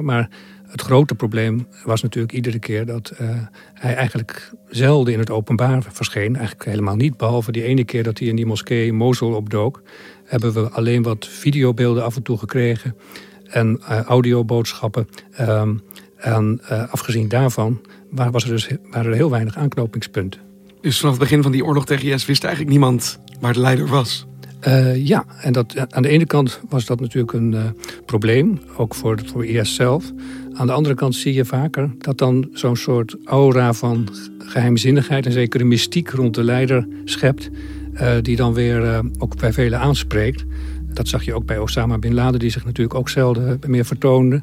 Maar 0.00 0.28
Het 0.70 0.80
grote 0.80 1.14
probleem 1.14 1.66
was 1.84 2.02
natuurlijk 2.02 2.32
iedere 2.32 2.58
keer 2.58 2.86
dat 2.86 3.12
uh, 3.20 3.30
hij 3.74 3.94
eigenlijk 3.94 4.52
zelden 4.68 5.12
in 5.12 5.18
het 5.18 5.30
openbaar 5.30 5.82
verscheen. 5.88 6.36
Eigenlijk 6.36 6.64
helemaal 6.64 6.96
niet, 6.96 7.16
behalve 7.16 7.52
die 7.52 7.62
ene 7.62 7.84
keer 7.84 8.02
dat 8.02 8.18
hij 8.18 8.28
in 8.28 8.36
die 8.36 8.46
moskee 8.46 8.92
Mosul 8.92 9.34
opdook. 9.34 9.82
Hebben 10.24 10.52
we 10.52 10.68
alleen 10.68 11.02
wat 11.02 11.26
videobeelden 11.26 12.04
af 12.04 12.16
en 12.16 12.22
toe 12.22 12.38
gekregen 12.38 12.96
en 13.44 13.80
uh, 13.80 14.00
audioboodschappen. 14.00 15.08
Um, 15.40 15.82
en 16.16 16.60
afgezien 16.90 17.28
daarvan 17.28 17.80
was 18.10 18.44
er 18.44 18.50
dus, 18.50 18.68
waren 18.90 19.10
er 19.10 19.16
heel 19.16 19.30
weinig 19.30 19.56
aanknopingspunten. 19.56 20.40
Dus 20.80 20.98
vanaf 20.98 21.14
het 21.14 21.22
begin 21.22 21.42
van 21.42 21.52
die 21.52 21.64
oorlog 21.64 21.86
tegen 21.86 22.08
IS 22.08 22.26
wist 22.26 22.44
eigenlijk 22.44 22.72
niemand 22.72 23.20
waar 23.40 23.52
de 23.52 23.60
leider 23.60 23.86
was? 23.86 24.28
Uh, 24.68 25.06
ja, 25.06 25.24
en 25.42 25.52
dat, 25.52 25.92
aan 25.94 26.02
de 26.02 26.08
ene 26.08 26.26
kant 26.26 26.60
was 26.68 26.84
dat 26.84 27.00
natuurlijk 27.00 27.32
een 27.32 27.52
uh, 27.52 27.64
probleem, 28.04 28.60
ook 28.76 28.94
voor, 28.94 29.18
voor 29.24 29.46
IS 29.46 29.74
zelf. 29.74 30.12
Aan 30.52 30.66
de 30.66 30.72
andere 30.72 30.94
kant 30.94 31.14
zie 31.14 31.34
je 31.34 31.44
vaker 31.44 31.90
dat 31.98 32.18
dan 32.18 32.48
zo'n 32.52 32.76
soort 32.76 33.16
aura 33.24 33.72
van 33.72 34.08
geheimzinnigheid 34.38 35.26
en 35.26 35.32
zekere 35.32 35.64
mystiek 35.64 36.10
rond 36.10 36.34
de 36.34 36.44
leider 36.44 36.88
schept, 37.04 37.50
uh, 37.94 38.12
die 38.22 38.36
dan 38.36 38.54
weer 38.54 39.02
ook 39.18 39.36
bij 39.36 39.52
velen 39.52 39.78
aanspreekt. 39.78 40.44
Dat 40.92 41.08
zag 41.08 41.24
je 41.24 41.34
ook 41.34 41.46
bij 41.46 41.58
Osama 41.58 41.98
Bin 41.98 42.14
Laden, 42.14 42.40
die 42.40 42.50
zich 42.50 42.64
natuurlijk 42.64 42.98
ook 42.98 43.08
zelden 43.08 43.58
meer 43.66 43.84
vertoonde 43.84 44.42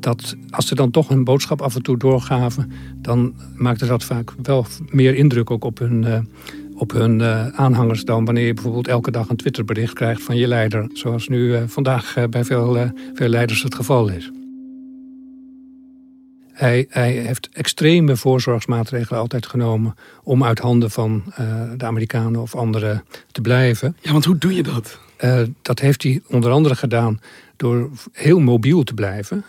dat 0.00 0.36
als 0.50 0.66
ze 0.66 0.74
dan 0.74 0.90
toch 0.90 1.10
een 1.10 1.24
boodschap 1.24 1.62
af 1.62 1.74
en 1.74 1.82
toe 1.82 1.96
doorgaven, 1.96 2.72
dan 2.96 3.34
maakte 3.56 3.86
dat 3.86 4.04
vaak 4.04 4.32
wel 4.42 4.66
meer 4.90 5.14
indruk 5.14 5.50
ook 5.50 5.64
op 5.64 5.78
hun, 5.78 6.26
op 6.78 6.92
hun 6.92 7.20
uh, 7.20 7.46
aanhangers 7.46 8.04
dan 8.04 8.24
wanneer 8.24 8.46
je 8.46 8.54
bijvoorbeeld 8.54 8.88
elke 8.88 9.10
dag 9.10 9.28
een 9.28 9.36
Twitterbericht 9.36 9.94
krijgt 9.94 10.22
van 10.22 10.36
je 10.36 10.46
leider, 10.46 10.90
zoals 10.92 11.28
nu 11.28 11.38
uh, 11.38 11.62
vandaag 11.66 12.14
bij 12.30 12.44
veel, 12.44 12.92
veel 13.14 13.28
leiders 13.28 13.62
het 13.62 13.74
geval 13.74 14.08
is. 14.08 14.30
Hij, 16.52 16.86
hij, 16.88 17.12
heeft 17.12 17.48
extreme 17.52 18.16
voorzorgsmaatregelen 18.16 19.20
altijd 19.20 19.46
genomen 19.46 19.94
om 20.22 20.44
uit 20.44 20.58
handen 20.58 20.90
van 20.90 21.22
de 21.76 21.84
Amerikanen 21.84 22.40
of 22.40 22.54
anderen 22.54 23.04
te 23.32 23.40
blijven. 23.40 23.96
Ja, 24.00 24.12
want 24.12 24.24
hoe 24.24 24.38
doe 24.38 24.54
je 24.54 24.62
dat? 24.62 24.98
dat 25.62 25.78
heeft 25.78 26.02
hij 26.02 26.22
onder 26.28 26.50
andere 26.50 26.74
gedaan 26.74 27.20
door 27.56 27.90
heel 28.12 28.40
mobiel 28.40 28.82
te 28.82 28.94
blijven. 28.94 29.44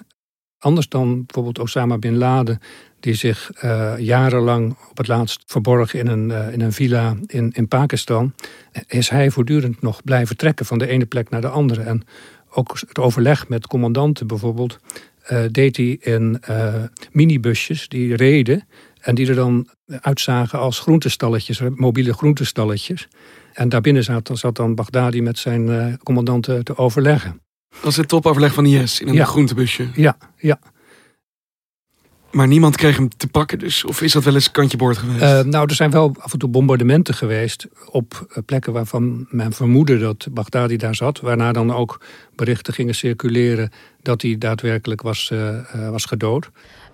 Anders 0.59 0.89
dan 0.89 1.25
bijvoorbeeld 1.25 1.59
Osama 1.59 1.97
Bin 1.97 2.17
Laden, 2.17 2.59
die 2.99 3.13
zich 3.13 3.51
uh, 3.63 3.93
jarenlang 3.97 4.75
op 4.89 4.97
het 4.97 5.07
laatst 5.07 5.43
verborg 5.45 5.93
in 5.93 6.07
een, 6.07 6.29
uh, 6.29 6.53
in 6.53 6.61
een 6.61 6.73
villa 6.73 7.15
in, 7.25 7.51
in 7.51 7.67
Pakistan, 7.67 8.33
is 8.87 9.09
hij 9.09 9.31
voortdurend 9.31 9.81
nog 9.81 10.03
blijven 10.03 10.37
trekken 10.37 10.65
van 10.65 10.77
de 10.77 10.87
ene 10.87 11.05
plek 11.05 11.29
naar 11.29 11.41
de 11.41 11.47
andere. 11.47 11.81
En 11.81 12.03
ook 12.49 12.77
het 12.87 12.99
overleg 12.99 13.47
met 13.47 13.67
commandanten 13.67 14.27
bijvoorbeeld 14.27 14.79
uh, 15.31 15.39
deed 15.51 15.77
hij 15.77 15.97
in 15.99 16.41
minibusjes 17.11 17.87
die 17.87 18.15
reden 18.15 18.67
en 18.99 19.15
die 19.15 19.27
er 19.27 19.35
dan 19.35 19.69
uitzagen 20.01 20.59
als 20.59 20.79
groentestalletjes, 20.79 21.61
mobiele 21.75 22.13
groentestalletjes. 22.13 23.07
En 23.53 23.69
daarbinnen 23.69 24.03
zat, 24.03 24.29
zat 24.33 24.55
dan 24.55 24.75
Baghdadi 24.75 25.21
met 25.21 25.37
zijn 25.37 25.97
commandanten 26.03 26.63
te 26.63 26.77
overleggen. 26.77 27.41
Dat 27.69 27.81
was 27.81 27.95
het 27.95 28.07
topoverleg 28.07 28.53
van 28.53 28.65
IS 28.65 29.01
in 29.01 29.07
een 29.07 29.25
groentebusje. 29.25 29.87
Ja, 29.93 30.17
ja. 30.37 30.59
Maar 32.31 32.47
niemand 32.47 32.75
kreeg 32.75 32.95
hem 32.95 33.09
te 33.17 33.27
pakken 33.27 33.59
dus? 33.59 33.85
Of 33.85 34.01
is 34.01 34.11
dat 34.11 34.23
wel 34.23 34.33
eens 34.33 34.51
kantje 34.51 34.77
boord 34.77 34.97
geweest? 34.97 35.21
Uh, 35.21 35.41
nou, 35.41 35.69
er 35.69 35.75
zijn 35.75 35.91
wel 35.91 36.15
af 36.19 36.33
en 36.33 36.39
toe 36.39 36.49
bombardementen 36.49 37.13
geweest 37.13 37.67
op 37.89 38.27
eh, 38.29 38.43
plekken 38.45 38.73
waarvan 38.73 39.27
men 39.29 39.53
vermoedde 39.53 39.97
dat 39.97 40.27
Baghdadi 40.31 40.77
daar 40.77 40.95
zat. 40.95 41.19
Waarna 41.19 41.51
dan 41.51 41.73
ook 41.73 42.01
berichten 42.35 42.73
gingen 42.73 42.95
circuleren 42.95 43.71
dat 44.01 44.21
hij 44.21 44.35
daadwerkelijk 44.37 45.01
was, 45.01 45.29
uh, 45.33 45.89
was 45.89 46.05
gedood. 46.05 46.49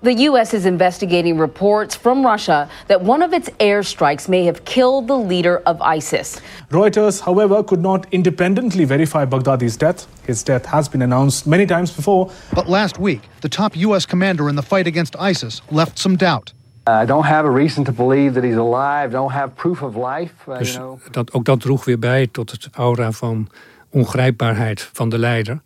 The 0.05 0.13
U.S. 0.29 0.53
is 0.53 0.67
investigating 0.67 1.39
reports 1.39 1.95
from 1.95 2.23
Russia 2.23 2.69
that 2.89 3.01
one 3.01 3.23
of 3.23 3.33
its 3.33 3.49
airstrikes 3.59 4.29
may 4.29 4.45
have 4.45 4.63
killed 4.63 5.07
the 5.07 5.17
leader 5.17 5.63
of 5.65 5.81
ISIS. 5.81 6.39
Reuters, 6.69 7.21
however, 7.21 7.63
could 7.63 7.81
not 7.81 8.05
independently 8.11 8.85
verify 8.85 9.25
Baghdadi's 9.25 9.77
death. 9.77 10.05
His 10.27 10.43
death 10.43 10.67
has 10.67 10.87
been 10.87 11.01
announced 11.01 11.47
many 11.47 11.65
times 11.65 11.89
before. 11.89 12.29
But 12.53 12.69
last 12.69 12.99
week, 12.99 13.21
the 13.41 13.49
top 13.49 13.75
U.S. 13.77 14.05
commander 14.05 14.47
in 14.47 14.55
the 14.55 14.61
fight 14.61 14.85
against 14.85 15.15
ISIS 15.15 15.63
left 15.71 15.97
some 15.97 16.17
doubt. 16.17 16.53
I 16.85 17.05
don't 17.05 17.25
have 17.25 17.47
a 17.47 17.51
reason 17.51 17.83
to 17.85 17.91
believe 17.91 18.35
that 18.35 18.43
he's 18.43 18.57
alive. 18.57 19.11
Don't 19.11 19.33
have 19.33 19.55
proof 19.55 19.81
of 19.81 19.95
life. 19.95 20.33
Uh, 20.47 20.57
dus 20.59 20.73
you 20.73 20.85
know. 20.85 20.99
dat, 21.11 21.33
ook 21.33 21.45
dat 21.45 21.59
droeg 21.61 21.85
weer 21.85 21.99
bij 21.99 22.27
tot 22.31 22.51
het 22.51 22.67
aura 22.73 23.11
van 23.11 23.49
ongrijpbaarheid 23.89 24.89
van 24.93 25.09
de 25.09 25.17
leider. 25.17 25.61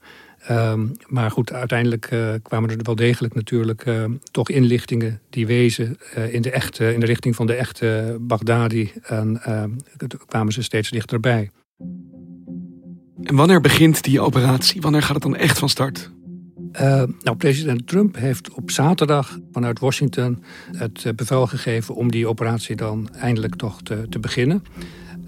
Um, 0.52 0.92
maar 1.08 1.32
goed, 1.32 1.54
uiteindelijk 1.54 2.12
uh, 2.12 2.34
kwamen 2.42 2.70
er 2.70 2.78
wel 2.82 2.96
degelijk 2.96 3.36
natuurlijk 3.36 3.86
uh, 3.86 4.06
toch 4.32 4.50
inlichtingen 4.50 5.20
die 5.30 5.48
wezen 5.48 5.98
uh, 6.18 6.34
in, 6.34 6.42
de 6.42 6.52
echte, 6.52 6.94
in 6.94 7.00
de 7.00 7.06
richting 7.06 7.36
van 7.36 7.48
de 7.48 7.54
echte 7.54 8.18
Baghdadi. 8.22 8.92
En 9.04 9.42
kwamen 10.28 10.54
ze 10.54 10.62
steeds 10.62 10.90
dichterbij. 10.90 11.50
En 13.24 13.36
wanneer 13.36 13.62
begint 13.62 14.04
die 14.04 14.22
operatie? 14.22 14.82
Wanneer 14.82 15.02
gaat 15.02 15.14
het 15.14 15.24
dan 15.24 15.36
echt 15.36 15.60
van 15.60 15.70
start? 15.70 16.12
nou, 17.24 17.36
president 17.38 17.88
Trump 17.88 18.16
heeft 18.16 18.54
op 18.54 18.72
zaterdag 18.72 19.38
vanuit 19.52 19.80
Washington 19.80 20.44
het 20.78 21.12
bevel 21.16 21.48
gegeven 21.48 21.96
om 21.96 22.12
die 22.12 22.28
operatie 22.28 22.76
dan 22.76 23.10
eindelijk 23.14 23.56
toch 23.56 23.82
te, 23.82 24.06
te 24.10 24.20
beginnen. 24.20 24.64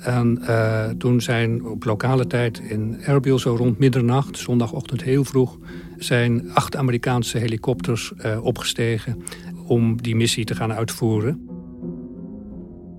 En 0.01 0.39
uh, 0.41 0.89
toen 0.89 1.21
zijn 1.21 1.65
op 1.65 1.83
lokale 1.83 2.27
tijd 2.27 2.59
in 2.59 2.97
Erbil, 3.01 3.39
zo 3.39 3.55
rond 3.55 3.79
middernacht, 3.79 4.37
zondagochtend 4.37 5.03
heel 5.03 5.23
vroeg, 5.23 5.57
zijn 5.97 6.53
acht 6.53 6.75
Amerikaanse 6.75 7.37
helikopters 7.37 8.13
uh, 8.25 8.43
opgestegen 8.43 9.23
om 9.65 10.01
die 10.01 10.15
missie 10.15 10.45
te 10.45 10.55
gaan 10.55 10.73
uitvoeren. 10.73 11.49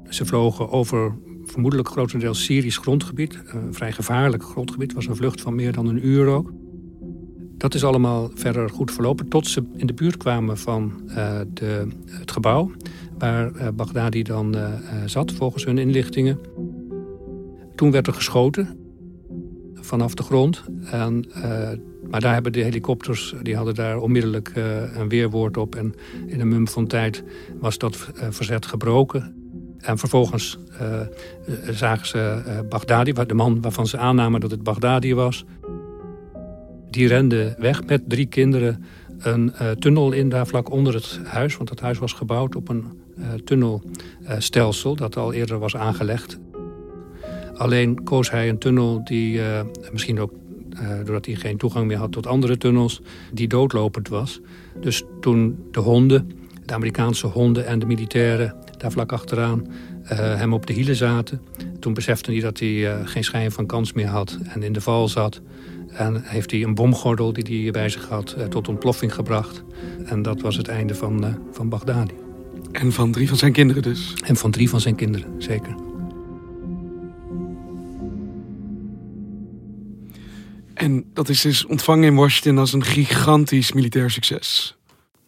Ze 0.09 0.25
vlogen 0.25 0.71
over 0.71 1.15
vermoedelijk 1.45 1.89
grotendeels 1.89 2.45
Syrisch 2.45 2.79
grondgebied, 2.79 3.43
een 3.47 3.75
vrij 3.75 3.93
gevaarlijk 3.93 4.43
grondgebied, 4.43 4.93
was 4.93 5.07
een 5.07 5.17
vlucht 5.17 5.41
van 5.41 5.55
meer 5.55 5.73
dan 5.73 5.87
een 5.87 6.07
uur 6.07 6.27
ook. 6.27 6.53
Dat 7.57 7.75
is 7.75 7.85
allemaal 7.85 8.31
verder 8.35 8.71
goed 8.71 8.93
verlopen 8.93 9.29
tot 9.29 9.47
ze 9.47 9.63
in 9.77 9.87
de 9.87 9.95
buurt 9.95 10.17
kwamen 10.17 10.59
van 10.59 10.93
de, 11.53 11.87
het 12.11 12.31
gebouw 12.31 12.71
waar 13.19 13.75
Baghdadi 13.75 14.23
dan 14.23 14.57
zat 15.07 15.33
volgens 15.33 15.65
hun 15.65 15.79
inlichtingen. 15.79 16.39
Toen 17.83 17.91
werd 17.91 18.07
er 18.07 18.15
geschoten 18.15 18.79
vanaf 19.75 20.15
de 20.15 20.23
grond. 20.23 20.65
En, 20.85 21.25
uh, 21.37 21.69
maar 22.11 22.21
daar 22.21 22.33
hebben 22.33 22.53
de 22.53 22.61
helikopters, 22.61 23.35
die 23.43 23.57
hadden 23.57 23.75
daar 23.75 23.99
onmiddellijk 23.99 24.53
uh, 24.57 24.97
een 24.97 25.09
weerwoord 25.09 25.57
op. 25.57 25.75
En 25.75 25.95
in 26.27 26.41
een 26.41 26.49
mum 26.49 26.69
van 26.69 26.87
tijd 26.87 27.25
was 27.61 27.79
dat 27.79 28.09
uh, 28.15 28.23
verzet 28.31 28.67
gebroken. 28.67 29.35
En 29.79 29.99
vervolgens 29.99 30.59
zagen 31.71 32.07
ze 32.07 32.63
Baghdadi, 32.69 33.13
de 33.13 33.35
man 33.35 33.61
waarvan 33.61 33.87
ze 33.87 33.99
aannamen 33.99 34.41
dat 34.41 34.51
het 34.51 34.63
Baghdadi 34.63 35.15
was. 35.15 35.45
Die 36.91 37.09
rende 37.09 37.55
weg 37.59 37.85
met 37.85 38.03
drie 38.07 38.27
kinderen 38.27 38.85
een 39.19 39.53
tunnel 39.79 40.13
in 40.13 40.29
daar 40.29 40.47
vlak 40.47 40.71
onder 40.71 40.95
het 40.95 41.21
huis. 41.25 41.57
Want 41.57 41.71
het 41.71 41.81
huis 41.81 41.99
was 41.99 42.13
gebouwd 42.13 42.57
op 42.57 42.69
een 42.69 42.85
tunnelstelsel 43.45 44.97
dat 44.97 45.17
al 45.17 45.33
eerder 45.33 45.59
was 45.59 45.77
aangelegd. 45.77 46.39
Alleen 47.55 48.03
koos 48.05 48.31
hij 48.31 48.49
een 48.49 48.59
tunnel 48.59 49.05
die 49.05 49.39
uh, 49.39 49.61
misschien 49.93 50.21
ook 50.21 50.33
uh, 50.73 50.97
doordat 50.97 51.27
hij 51.27 51.35
geen 51.35 51.57
toegang 51.57 51.87
meer 51.87 51.97
had 51.97 52.13
tot 52.13 52.27
andere 52.27 52.59
tunnels, 52.59 53.01
die 53.33 53.49
doodlopend 53.49 54.09
was. 54.09 54.41
Dus 54.81 55.03
toen 55.21 55.65
de 55.71 55.81
honden, 55.81 56.31
de 56.67 56.75
Amerikaanse 56.75 57.27
honden 57.27 57.67
en 57.67 57.79
de 57.79 57.87
militairen 57.87 58.55
daar 58.79 58.91
vlak 58.91 59.13
achteraan 59.13 59.67
uh, 60.05 60.09
hem 60.11 60.53
op 60.53 60.67
de 60.67 60.73
hielen 60.73 60.97
zaten, 60.97 61.41
toen 61.81 61.95
besefte 61.95 62.33
hij 62.33 62.41
dat 62.41 62.59
hij 62.59 63.05
geen 63.05 63.25
schijn 63.25 63.53
van 63.53 63.67
kans 63.67 63.93
meer 63.93 64.07
had 64.07 64.39
en 64.43 64.63
in 64.63 64.73
de 64.73 64.81
val 64.81 65.09
zat. 65.09 65.41
En 65.93 66.23
heeft 66.25 66.51
hij 66.51 66.63
een 66.63 66.75
bomgordel 66.75 67.33
die 67.33 67.63
hij 67.63 67.71
bij 67.71 67.89
zich 67.89 68.09
had 68.09 68.37
tot 68.49 68.69
ontploffing 68.69 69.15
gebracht. 69.15 69.63
En 70.05 70.23
dat 70.23 70.41
was 70.41 70.57
het 70.57 70.69
einde 70.69 70.95
van, 70.95 71.37
van 71.53 71.69
Baghdadi. 71.69 72.15
En 72.73 72.93
van 72.93 73.13
drie 73.13 73.29
van 73.29 73.37
zijn 73.37 73.53
kinderen 73.53 73.83
dus? 73.83 74.15
En 74.25 74.37
van 74.37 74.51
drie 74.51 74.69
van 74.69 74.81
zijn 74.81 74.95
kinderen, 74.95 75.35
zeker. 75.39 75.92
En 80.83 81.05
dat 81.13 81.29
is 81.29 81.41
dus 81.41 81.65
ontvangen 81.65 82.05
in 82.05 82.15
Washington 82.15 82.59
als 82.59 82.73
een 82.73 82.85
gigantisch 82.85 83.73
militair 83.73 84.11
succes. 84.11 84.77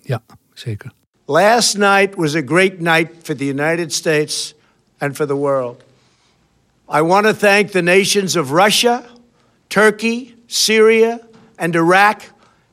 Ja, 0.03 0.23
zeker. 0.53 0.93
Last 1.27 1.77
night 1.77 2.15
was 2.15 2.35
a 2.35 2.43
great 2.47 2.81
night 2.81 3.09
for 3.23 3.37
the 3.37 3.47
United 3.47 3.93
States 3.93 4.55
and 4.99 5.17
for 5.17 5.27
the 5.27 5.37
world. 5.37 5.83
I 6.97 7.01
want 7.01 7.27
to 7.27 7.33
thank 7.33 7.71
the 7.71 7.83
nations 7.83 8.37
of 8.37 8.51
Russia, 8.51 9.05
Turkey, 9.67 10.35
Syria, 10.47 11.21
and 11.57 11.75
Iraq. 11.75 12.23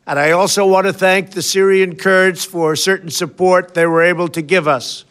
And 0.03 0.19
I 0.19 0.31
also 0.31 0.67
want 0.69 0.85
to 0.85 0.93
thank 0.93 1.29
the 1.29 1.41
Syrian 1.41 1.95
Kurds 1.95 2.45
for 2.45 2.75
certain 2.75 3.11
support 3.11 3.73
they 3.73 3.85
were 3.85 4.09
able 4.09 4.29
to 4.29 4.41
give 4.41 4.75
us. 4.75 5.05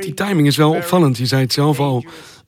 Die 0.00 0.14
timing 0.14 0.46
is 0.46 0.56
wel 0.56 0.74
opvallend. 0.74 1.18
Je 1.18 1.26
zei 1.26 1.42
het 1.42 1.52
zelf 1.52 1.78
al. 1.78 2.04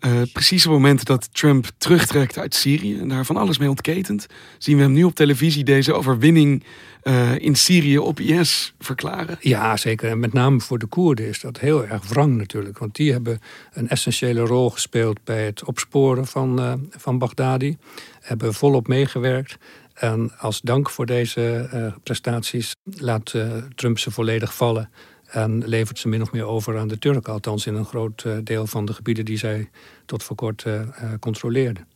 Uh, 0.06 0.22
precies 0.32 0.66
op 0.66 0.72
het 0.72 0.80
moment 0.80 1.04
dat 1.04 1.34
Trump 1.34 1.70
terugtrekt 1.78 2.38
uit 2.38 2.54
Syrië 2.54 2.98
en 2.98 3.08
daar 3.08 3.24
van 3.24 3.36
alles 3.36 3.58
mee 3.58 3.68
ontketent, 3.68 4.26
zien 4.58 4.76
we 4.76 4.82
hem 4.82 4.92
nu 4.92 5.04
op 5.04 5.14
televisie 5.14 5.64
deze 5.64 5.92
overwinning 5.92 6.64
uh, 7.02 7.38
in 7.38 7.54
Syrië 7.56 7.98
op 7.98 8.20
IS 8.20 8.74
verklaren. 8.78 9.36
Ja, 9.40 9.76
zeker. 9.76 10.10
En 10.10 10.20
met 10.20 10.32
name 10.32 10.60
voor 10.60 10.78
de 10.78 10.86
Koerden 10.86 11.28
is 11.28 11.40
dat 11.40 11.58
heel 11.58 11.86
erg 11.86 12.08
wrang 12.08 12.36
natuurlijk. 12.36 12.78
Want 12.78 12.94
die 12.94 13.12
hebben 13.12 13.40
een 13.72 13.88
essentiële 13.88 14.40
rol 14.40 14.70
gespeeld 14.70 15.24
bij 15.24 15.44
het 15.44 15.64
opsporen 15.64 16.26
van, 16.26 16.60
uh, 16.60 16.72
van 16.90 17.18
Baghdadi. 17.18 17.76
Hebben 18.20 18.54
volop 18.54 18.88
meegewerkt. 18.88 19.58
En 19.94 20.32
als 20.38 20.60
dank 20.60 20.90
voor 20.90 21.06
deze 21.06 21.94
prestaties 22.02 22.72
laat 22.84 23.34
Trump 23.74 23.98
ze 23.98 24.10
volledig 24.10 24.54
vallen. 24.54 24.90
En 25.30 25.68
levert 25.68 25.98
ze 25.98 26.08
min 26.08 26.22
of 26.22 26.32
meer 26.32 26.44
over 26.44 26.78
aan 26.78 26.88
de 26.88 26.98
Turken, 26.98 27.32
althans 27.32 27.66
in 27.66 27.74
een 27.74 27.84
groot 27.84 28.24
eh, 28.24 28.36
deel 28.44 28.66
van 28.66 28.84
de 28.84 28.92
gebieden 28.92 29.24
die 29.24 29.38
zij 29.38 29.70
tot 30.06 30.22
voor 30.22 30.36
kort 30.36 30.64
uh, 30.64 30.82
controleerden. 31.20 31.86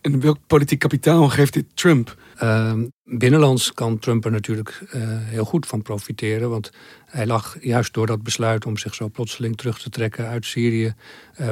En 0.00 0.20
welk 0.20 0.38
politiek 0.46 0.78
kapitaal 0.78 1.28
geeft 1.28 1.52
dit 1.52 1.66
Trump? 1.74 2.16
Uh, 2.42 2.72
binnenlands 3.04 3.72
kan 3.72 3.98
Trump 3.98 4.24
er 4.24 4.30
natuurlijk 4.30 4.84
heel 5.24 5.44
goed 5.44 5.66
van 5.66 5.82
profiteren. 5.82 6.50
Want 6.50 6.70
hij 7.06 7.26
lag 7.26 7.56
juist 7.60 7.94
door 7.94 8.06
dat 8.06 8.22
besluit 8.22 8.66
om 8.66 8.76
zich 8.76 8.94
zo 8.94 9.08
plotseling 9.08 9.56
terug 9.56 9.78
te 9.78 9.90
trekken 9.90 10.26
uit 10.26 10.46
Syrië. 10.46 10.94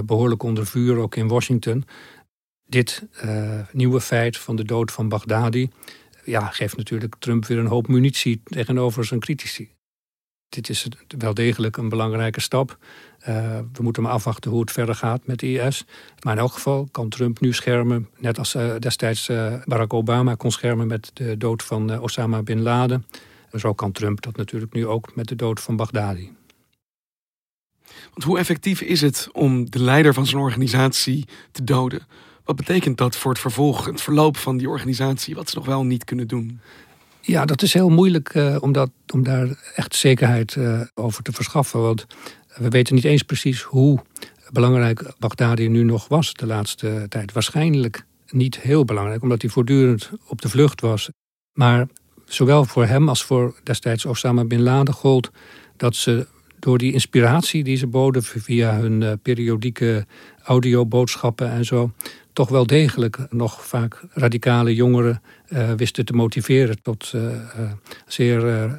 behoorlijk 0.04 0.42
onder 0.42 0.66
vuur, 0.66 0.96
ook 0.96 1.16
in 1.16 1.28
Washington. 1.28 1.84
Dit 2.66 3.06
nieuwe 3.72 4.00
feit 4.00 4.36
van 4.36 4.56
de 4.56 4.64
dood 4.64 4.92
van 4.92 5.08
Baghdadi. 5.08 5.68
Ja, 6.24 6.46
geeft 6.46 6.76
natuurlijk 6.76 7.14
Trump 7.18 7.46
weer 7.46 7.58
een 7.58 7.66
hoop 7.66 7.88
munitie 7.88 8.42
tegenover 8.44 9.04
zijn 9.04 9.20
critici 9.20 9.70
dit 10.50 10.68
is 10.68 10.86
wel 11.18 11.34
degelijk 11.34 11.76
een 11.76 11.88
belangrijke 11.88 12.40
stap. 12.40 12.78
Uh, 13.28 13.58
we 13.72 13.82
moeten 13.82 14.02
maar 14.02 14.12
afwachten 14.12 14.50
hoe 14.50 14.60
het 14.60 14.72
verder 14.72 14.94
gaat 14.94 15.26
met 15.26 15.42
IS. 15.42 15.84
Maar 16.22 16.32
in 16.32 16.38
elk 16.38 16.52
geval 16.52 16.88
kan 16.90 17.08
Trump 17.08 17.40
nu 17.40 17.52
schermen, 17.52 18.08
net 18.18 18.38
als 18.38 18.54
uh, 18.54 18.74
destijds 18.78 19.28
uh, 19.28 19.54
Barack 19.64 19.92
Obama 19.92 20.34
kon 20.34 20.50
schermen 20.50 20.86
met 20.86 21.10
de 21.14 21.36
dood 21.36 21.62
van 21.62 22.00
Osama 22.00 22.42
bin 22.42 22.62
Laden. 22.62 23.06
Zo 23.52 23.74
kan 23.74 23.92
Trump 23.92 24.20
dat 24.22 24.36
natuurlijk 24.36 24.72
nu 24.72 24.86
ook 24.86 25.14
met 25.14 25.28
de 25.28 25.36
dood 25.36 25.60
van 25.60 25.76
Baghdadi. 25.76 26.32
Want 28.10 28.24
hoe 28.24 28.38
effectief 28.38 28.80
is 28.80 29.00
het 29.00 29.28
om 29.32 29.70
de 29.70 29.82
leider 29.82 30.14
van 30.14 30.26
zo'n 30.26 30.40
organisatie 30.40 31.26
te 31.52 31.64
doden? 31.64 32.06
Wat 32.44 32.56
betekent 32.56 32.98
dat 32.98 33.16
voor 33.16 33.30
het 33.30 33.40
vervolg, 33.40 33.84
het 33.84 34.00
verloop 34.00 34.36
van 34.36 34.56
die 34.56 34.68
organisatie, 34.68 35.34
wat 35.34 35.50
ze 35.50 35.56
nog 35.56 35.66
wel 35.66 35.84
niet 35.84 36.04
kunnen 36.04 36.28
doen? 36.28 36.60
Ja, 37.20 37.44
dat 37.44 37.62
is 37.62 37.72
heel 37.72 37.88
moeilijk 37.88 38.34
uh, 38.34 38.56
om, 38.60 38.72
dat, 38.72 38.90
om 39.12 39.22
daar 39.22 39.48
echt 39.74 39.94
zekerheid 39.94 40.54
uh, 40.54 40.80
over 40.94 41.22
te 41.22 41.32
verschaffen. 41.32 41.80
Want 41.80 42.06
we 42.56 42.68
weten 42.68 42.94
niet 42.94 43.04
eens 43.04 43.22
precies 43.22 43.62
hoe 43.62 44.00
belangrijk 44.52 45.12
Baghdadi 45.18 45.68
nu 45.68 45.82
nog 45.82 46.08
was 46.08 46.34
de 46.34 46.46
laatste 46.46 47.06
tijd. 47.08 47.32
Waarschijnlijk 47.32 48.04
niet 48.30 48.60
heel 48.60 48.84
belangrijk, 48.84 49.22
omdat 49.22 49.42
hij 49.42 49.50
voortdurend 49.50 50.10
op 50.26 50.42
de 50.42 50.48
vlucht 50.48 50.80
was. 50.80 51.10
Maar 51.52 51.86
zowel 52.24 52.64
voor 52.64 52.84
hem 52.84 53.08
als 53.08 53.24
voor 53.24 53.60
destijds 53.62 54.04
Osama 54.04 54.44
bin 54.44 54.62
Laden 54.62 54.94
gold 54.94 55.30
dat 55.76 55.96
ze 55.96 56.26
door 56.58 56.78
die 56.78 56.92
inspiratie 56.92 57.64
die 57.64 57.76
ze 57.76 57.86
boden 57.86 58.22
via 58.22 58.76
hun 58.76 59.00
uh, 59.00 59.12
periodieke 59.22 60.06
audioboodschappen 60.42 61.50
en 61.50 61.64
zo, 61.64 61.92
toch 62.40 62.48
wel 62.48 62.66
degelijk 62.66 63.18
nog 63.30 63.66
vaak 63.66 64.02
radicale 64.12 64.74
jongeren 64.74 65.22
uh, 65.48 65.72
wisten 65.72 66.04
te 66.04 66.12
motiveren 66.12 66.82
tot 66.82 67.12
uh, 67.14 67.22
uh, 67.22 67.38
zeer 68.06 68.70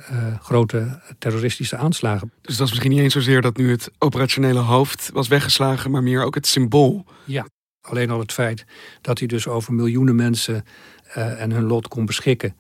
grote 0.41 0.99
terroristische 1.19 1.77
aanslagen. 1.77 2.31
Dus 2.41 2.57
dat 2.57 2.65
is 2.65 2.71
misschien 2.71 2.91
niet 2.91 2.99
eens 2.99 3.13
zozeer 3.13 3.41
dat 3.41 3.57
nu 3.57 3.71
het 3.71 3.91
operationele 3.97 4.59
hoofd 4.59 5.09
was 5.13 5.27
weggeslagen, 5.27 5.91
maar 5.91 6.03
meer 6.03 6.23
ook 6.23 6.35
het 6.35 6.47
symbool. 6.47 7.05
Ja, 7.25 7.45
alleen 7.81 8.09
al 8.09 8.19
het 8.19 8.31
feit 8.31 8.65
dat 9.01 9.19
hij 9.19 9.27
dus 9.27 9.47
over 9.47 9.73
miljoenen 9.73 10.15
mensen 10.15 10.65
en 11.13 11.51
hun 11.51 11.63
lot 11.63 11.87
kon 11.87 12.05
beschikken. 12.05 12.55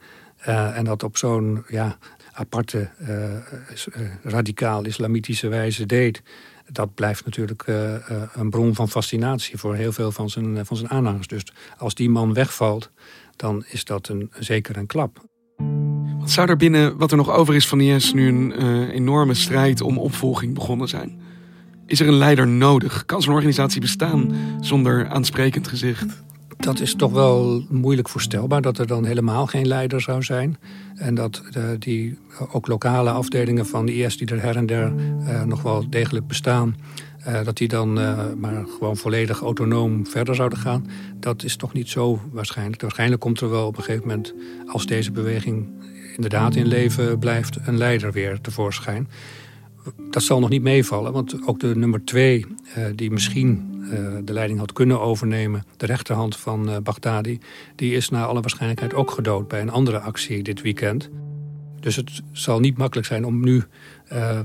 en 0.73 0.83
dat 0.83 1.03
op 1.03 1.17
zo'n 1.17 1.63
ja, 1.67 1.97
aparte, 2.31 2.89
radicaal-islamitische 4.23 5.47
wijze 5.47 5.85
deed 5.85 6.21
dat 6.71 6.93
blijft 6.93 7.25
natuurlijk 7.25 7.67
uh, 7.67 7.93
een 8.33 8.49
bron 8.49 8.75
van 8.75 8.89
fascinatie 8.89 9.57
voor 9.57 9.75
heel 9.75 9.91
veel 9.91 10.11
van 10.11 10.29
zijn, 10.29 10.55
uh, 10.55 10.61
van 10.63 10.77
zijn 10.77 10.89
aanhangers. 10.89 11.27
Dus 11.27 11.43
als 11.77 11.93
die 11.93 12.09
man 12.09 12.33
wegvalt, 12.33 12.91
dan 13.35 13.63
is 13.67 13.85
dat 13.85 14.07
een, 14.07 14.31
zeker 14.39 14.77
een 14.77 14.87
klap. 14.87 15.23
Wat 16.19 16.29
zou 16.29 16.49
er 16.49 16.57
binnen 16.57 16.97
wat 16.97 17.11
er 17.11 17.17
nog 17.17 17.29
over 17.29 17.55
is 17.55 17.67
van 17.67 17.81
IS 17.81 18.13
nu 18.13 18.27
een 18.27 18.89
enorme 18.89 19.33
strijd 19.33 19.81
om 19.81 19.97
opvolging 19.97 20.53
begonnen 20.53 20.87
zijn? 20.87 21.21
Is 21.85 21.99
er 21.99 22.07
een 22.07 22.13
leider 22.13 22.47
nodig? 22.47 23.05
Kan 23.05 23.21
zo'n 23.21 23.33
organisatie 23.33 23.81
bestaan 23.81 24.35
zonder 24.59 25.07
aansprekend 25.07 25.67
gezicht? 25.67 26.23
Dat 26.61 26.79
is 26.79 26.95
toch 26.95 27.11
wel 27.11 27.65
moeilijk 27.69 28.09
voorstelbaar 28.09 28.61
dat 28.61 28.77
er 28.77 28.87
dan 28.87 29.05
helemaal 29.05 29.47
geen 29.47 29.67
leider 29.67 30.01
zou 30.01 30.23
zijn. 30.23 30.57
En 30.95 31.15
dat 31.15 31.43
de, 31.51 31.75
die 31.79 32.17
ook 32.51 32.67
lokale 32.67 33.09
afdelingen 33.09 33.65
van 33.65 33.85
de 33.85 33.95
IS 33.95 34.17
die 34.17 34.27
er 34.27 34.41
her 34.41 34.55
en 34.55 34.65
der 34.65 34.93
uh, 34.95 35.43
nog 35.43 35.61
wel 35.61 35.89
degelijk 35.89 36.27
bestaan, 36.27 36.75
dat 37.43 37.57
die 37.57 37.67
dan 37.67 37.93
maar 38.39 38.65
gewoon 38.77 38.97
volledig 38.97 39.41
autonoom 39.41 40.07
verder 40.07 40.35
zouden 40.35 40.57
gaan. 40.57 40.87
Dat 41.19 41.43
is 41.43 41.55
toch 41.55 41.73
niet 41.73 41.89
zo 41.89 42.19
waarschijnlijk. 42.31 42.81
Waarschijnlijk 42.81 43.21
komt 43.21 43.41
er 43.41 43.49
wel 43.49 43.67
op 43.67 43.77
een 43.77 43.83
gegeven 43.83 44.07
moment, 44.07 44.33
als 44.67 44.85
deze 44.85 45.11
beweging 45.11 45.67
inderdaad 46.15 46.55
in 46.55 46.67
leven 46.67 47.19
blijft, 47.19 47.57
een 47.65 47.77
leider 47.77 48.11
weer 48.11 48.41
tevoorschijn. 48.41 49.09
Dat 50.09 50.23
zal 50.23 50.39
nog 50.39 50.49
niet 50.49 50.61
meevallen, 50.61 51.13
want 51.13 51.47
ook 51.47 51.59
de 51.59 51.75
nummer 51.75 52.05
twee, 52.05 52.45
die 52.95 53.11
misschien 53.11 53.70
de 54.23 54.33
leiding 54.33 54.59
had 54.59 54.73
kunnen 54.73 55.01
overnemen, 55.01 55.63
de 55.77 55.85
rechterhand 55.85 56.37
van 56.37 56.83
Baghdadi, 56.83 57.39
die 57.75 57.95
is 57.95 58.09
naar 58.09 58.25
alle 58.25 58.41
waarschijnlijkheid 58.41 58.93
ook 58.93 59.11
gedood 59.11 59.47
bij 59.47 59.61
een 59.61 59.69
andere 59.69 59.99
actie 59.99 60.43
dit 60.43 60.61
weekend. 60.61 61.09
Dus 61.79 61.95
het 61.95 62.21
zal 62.31 62.59
niet 62.59 62.77
makkelijk 62.77 63.07
zijn 63.07 63.25
om 63.25 63.43
nu 63.43 63.55
uh, 64.13 64.39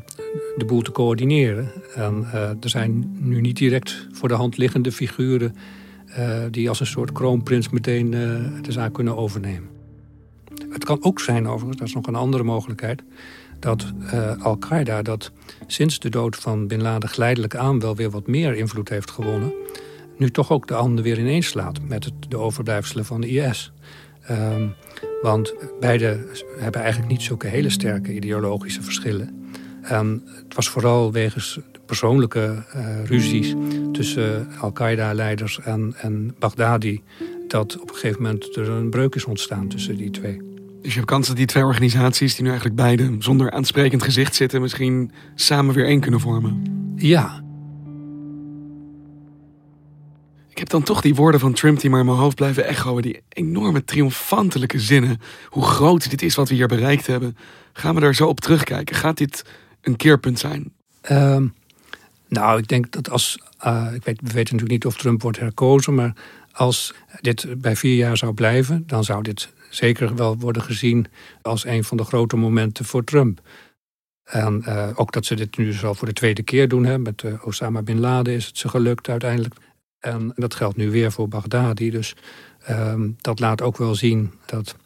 de 0.57 0.65
boel 0.67 0.83
te 0.83 0.93
coördineren. 0.93 1.73
En, 1.95 2.27
er 2.61 2.69
zijn 2.69 3.17
nu 3.19 3.41
niet 3.41 3.57
direct 3.57 4.09
voor 4.13 4.29
de 4.29 4.35
hand 4.35 4.57
liggende 4.57 4.93
figuren 4.93 5.55
die 6.51 6.69
als 6.69 6.81
een 6.81 6.87
soort 6.87 7.13
kroonprins 7.13 7.69
meteen 7.69 8.11
de 8.63 8.73
zaak 8.73 8.93
kunnen 8.93 9.17
overnemen. 9.17 9.69
Het 10.71 10.85
kan 10.85 10.99
ook 11.01 11.21
zijn, 11.21 11.49
overigens, 11.49 11.79
dat 11.79 11.89
is 11.89 11.95
nog 11.95 12.07
een 12.07 12.15
andere 12.15 12.43
mogelijkheid, 12.43 13.03
dat 13.59 13.93
Al-Qaeda, 14.39 15.03
dat 15.03 15.31
sinds 15.67 15.99
de 15.99 16.09
dood 16.09 16.37
van 16.37 16.67
Bin 16.67 16.83
Laden 16.83 17.09
geleidelijk 17.09 17.57
aan 17.57 17.81
wel 17.81 17.97
weer 17.97 18.11
wat 18.11 18.27
meer 18.27 18.55
invloed 18.55 18.89
heeft 18.89 19.11
gewonnen, 19.11 19.53
nu 20.17 20.31
toch 20.31 20.53
ook 20.53 20.69
de 20.69 20.75
handen 20.75 21.05
weer 21.05 21.19
ineens 21.19 21.47
slaat 21.47 21.81
met 21.83 22.05
het, 22.05 22.15
de 22.29 22.37
overblijfselen 22.37 23.05
van 23.05 23.21
de 23.21 23.29
IS. 23.29 23.73
Um, 24.31 24.75
want 25.23 25.55
beide 25.81 26.27
hebben 26.59 26.81
eigenlijk 26.81 27.13
niet 27.13 27.23
zulke 27.23 27.47
hele 27.47 27.71
sterke 27.71 28.15
ideologische 28.15 28.83
verschillen. 28.83 29.51
En 29.83 30.23
het 30.45 30.55
was 30.55 30.69
vooral 30.69 31.13
wegens 31.13 31.59
persoonlijke 31.87 32.65
uh, 32.77 33.05
ruzies 33.05 33.55
tussen 33.93 34.49
Al-Qaeda-leiders 34.61 35.61
en, 35.61 35.95
en 35.97 36.35
Baghdadi... 36.39 37.03
dat 37.49 37.81
op 37.81 37.89
een 37.89 37.95
gegeven 37.95 38.23
moment 38.23 38.57
er 38.57 38.69
een 38.69 38.91
breuk 38.91 39.15
is 39.15 39.25
ontstaan 39.25 39.69
tussen 39.69 39.97
die 39.97 40.11
twee. 40.11 40.56
Dus 40.87 40.95
je 40.95 41.01
hebt 41.01 41.13
kans 41.13 41.27
dat 41.27 41.37
die 41.37 41.47
twee 41.47 41.65
organisaties, 41.65 42.35
die 42.35 42.43
nu 42.43 42.49
eigenlijk 42.49 42.79
beide 42.79 43.17
zonder 43.19 43.51
aansprekend 43.51 44.03
gezicht 44.03 44.35
zitten... 44.35 44.61
misschien 44.61 45.11
samen 45.35 45.75
weer 45.75 45.87
één 45.87 46.01
kunnen 46.01 46.21
vormen? 46.21 46.63
Ja, 46.97 47.43
ik 50.49 50.59
heb 50.59 50.69
dan 50.69 50.83
toch 50.83 51.01
die 51.01 51.15
woorden 51.15 51.41
van 51.41 51.53
Trump 51.53 51.81
die 51.81 51.91
maar 51.91 52.01
in 52.01 52.07
mijn 52.07 52.19
hoofd 52.19 52.37
blijven 52.37 52.65
echoen. 52.65 53.01
Die 53.01 53.23
enorme 53.29 53.85
triomfantelijke 53.85 54.79
zinnen. 54.79 55.21
Hoe 55.49 55.63
groot 55.65 56.11
dit 56.11 56.23
is 56.23 56.35
wat 56.35 56.49
we 56.49 56.55
hier 56.55 56.69
bereikt 56.69 57.07
hebben. 57.07 57.37
Gaan 57.73 57.95
we 57.95 58.01
daar 58.01 58.15
zo 58.15 58.27
op 58.27 58.41
terugkijken? 58.41 58.97
Gaat 58.97 59.17
dit 59.17 59.45
een 59.81 59.97
keerpunt 59.97 60.39
zijn? 60.39 60.73
Um, 61.11 61.55
nou, 62.29 62.59
ik 62.59 62.69
denk 62.69 62.93
dat 62.93 63.11
als. 63.11 63.39
Uh, 63.67 63.89
ik 63.95 64.05
weet, 64.05 64.21
we 64.21 64.33
weten 64.33 64.57
natuurlijk 64.57 64.71
niet 64.71 64.87
of 64.87 64.97
Trump 64.97 65.23
wordt 65.23 65.39
herkozen. 65.39 65.95
Maar 65.95 66.13
als 66.53 66.95
dit 67.21 67.61
bij 67.61 67.77
vier 67.77 67.97
jaar 67.97 68.17
zou 68.17 68.35
blijven. 68.35 68.85
dan 68.87 69.05
zou 69.05 69.23
dit 69.23 69.55
zeker 69.71 70.15
wel 70.15 70.39
worden 70.39 70.63
gezien 70.63 71.07
als 71.43 71.65
een 71.65 71.85
van 71.85 71.97
de 71.97 72.05
grote 72.05 72.37
momenten 72.37 72.85
voor 72.85 73.05
Trump. 73.05 73.41
En 74.27 74.63
uh, 74.67 74.89
ook 74.95 75.13
dat 75.13 75.25
ze 75.25 75.35
dit 75.35 75.57
nu 75.57 75.65
dus 75.65 75.85
al 75.85 75.95
voor 75.95 76.09
de 76.09 76.15
tweede 76.15 76.43
keer 76.43 76.69
doen. 76.69 76.85
Hè. 76.85 76.99
Met 76.99 77.23
uh, 77.23 77.47
Osama 77.47 77.83
bin 77.83 78.01
Laden 78.01 78.35
is 78.35 78.47
het 78.47 78.59
ze 78.59 78.69
gelukt 78.69 79.09
uiteindelijk. 79.09 79.55
En 79.99 80.33
dat 80.35 80.55
geldt 80.55 80.77
nu 80.77 80.91
weer 80.91 81.13
voor 81.13 81.29
Baghdadi. 81.29 81.91
Dus 81.91 82.15
um, 82.71 83.17
dat 83.21 83.41
laat 83.41 83.63
ook 83.63 83.77
wel 83.77 83.95
zien 83.95 84.33
dat 84.47 84.77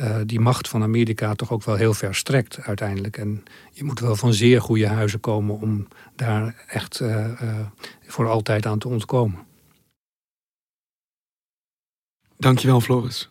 uh, 0.00 0.16
die 0.26 0.40
macht 0.40 0.68
van 0.68 0.82
Amerika 0.82 1.34
toch 1.34 1.52
ook 1.52 1.64
wel 1.64 1.74
heel 1.74 1.94
ver 1.94 2.14
strekt 2.14 2.60
uiteindelijk. 2.60 3.16
En 3.16 3.42
je 3.72 3.84
moet 3.84 4.00
wel 4.00 4.16
van 4.16 4.32
zeer 4.32 4.60
goede 4.60 4.86
huizen 4.86 5.20
komen 5.20 5.60
om 5.60 5.88
daar 6.16 6.64
echt 6.66 7.02
voor 8.06 8.28
altijd 8.28 8.66
aan 8.66 8.78
te 8.78 8.88
ontkomen. 8.88 9.46
Dankjewel, 12.36 12.80
Floris. 12.80 13.30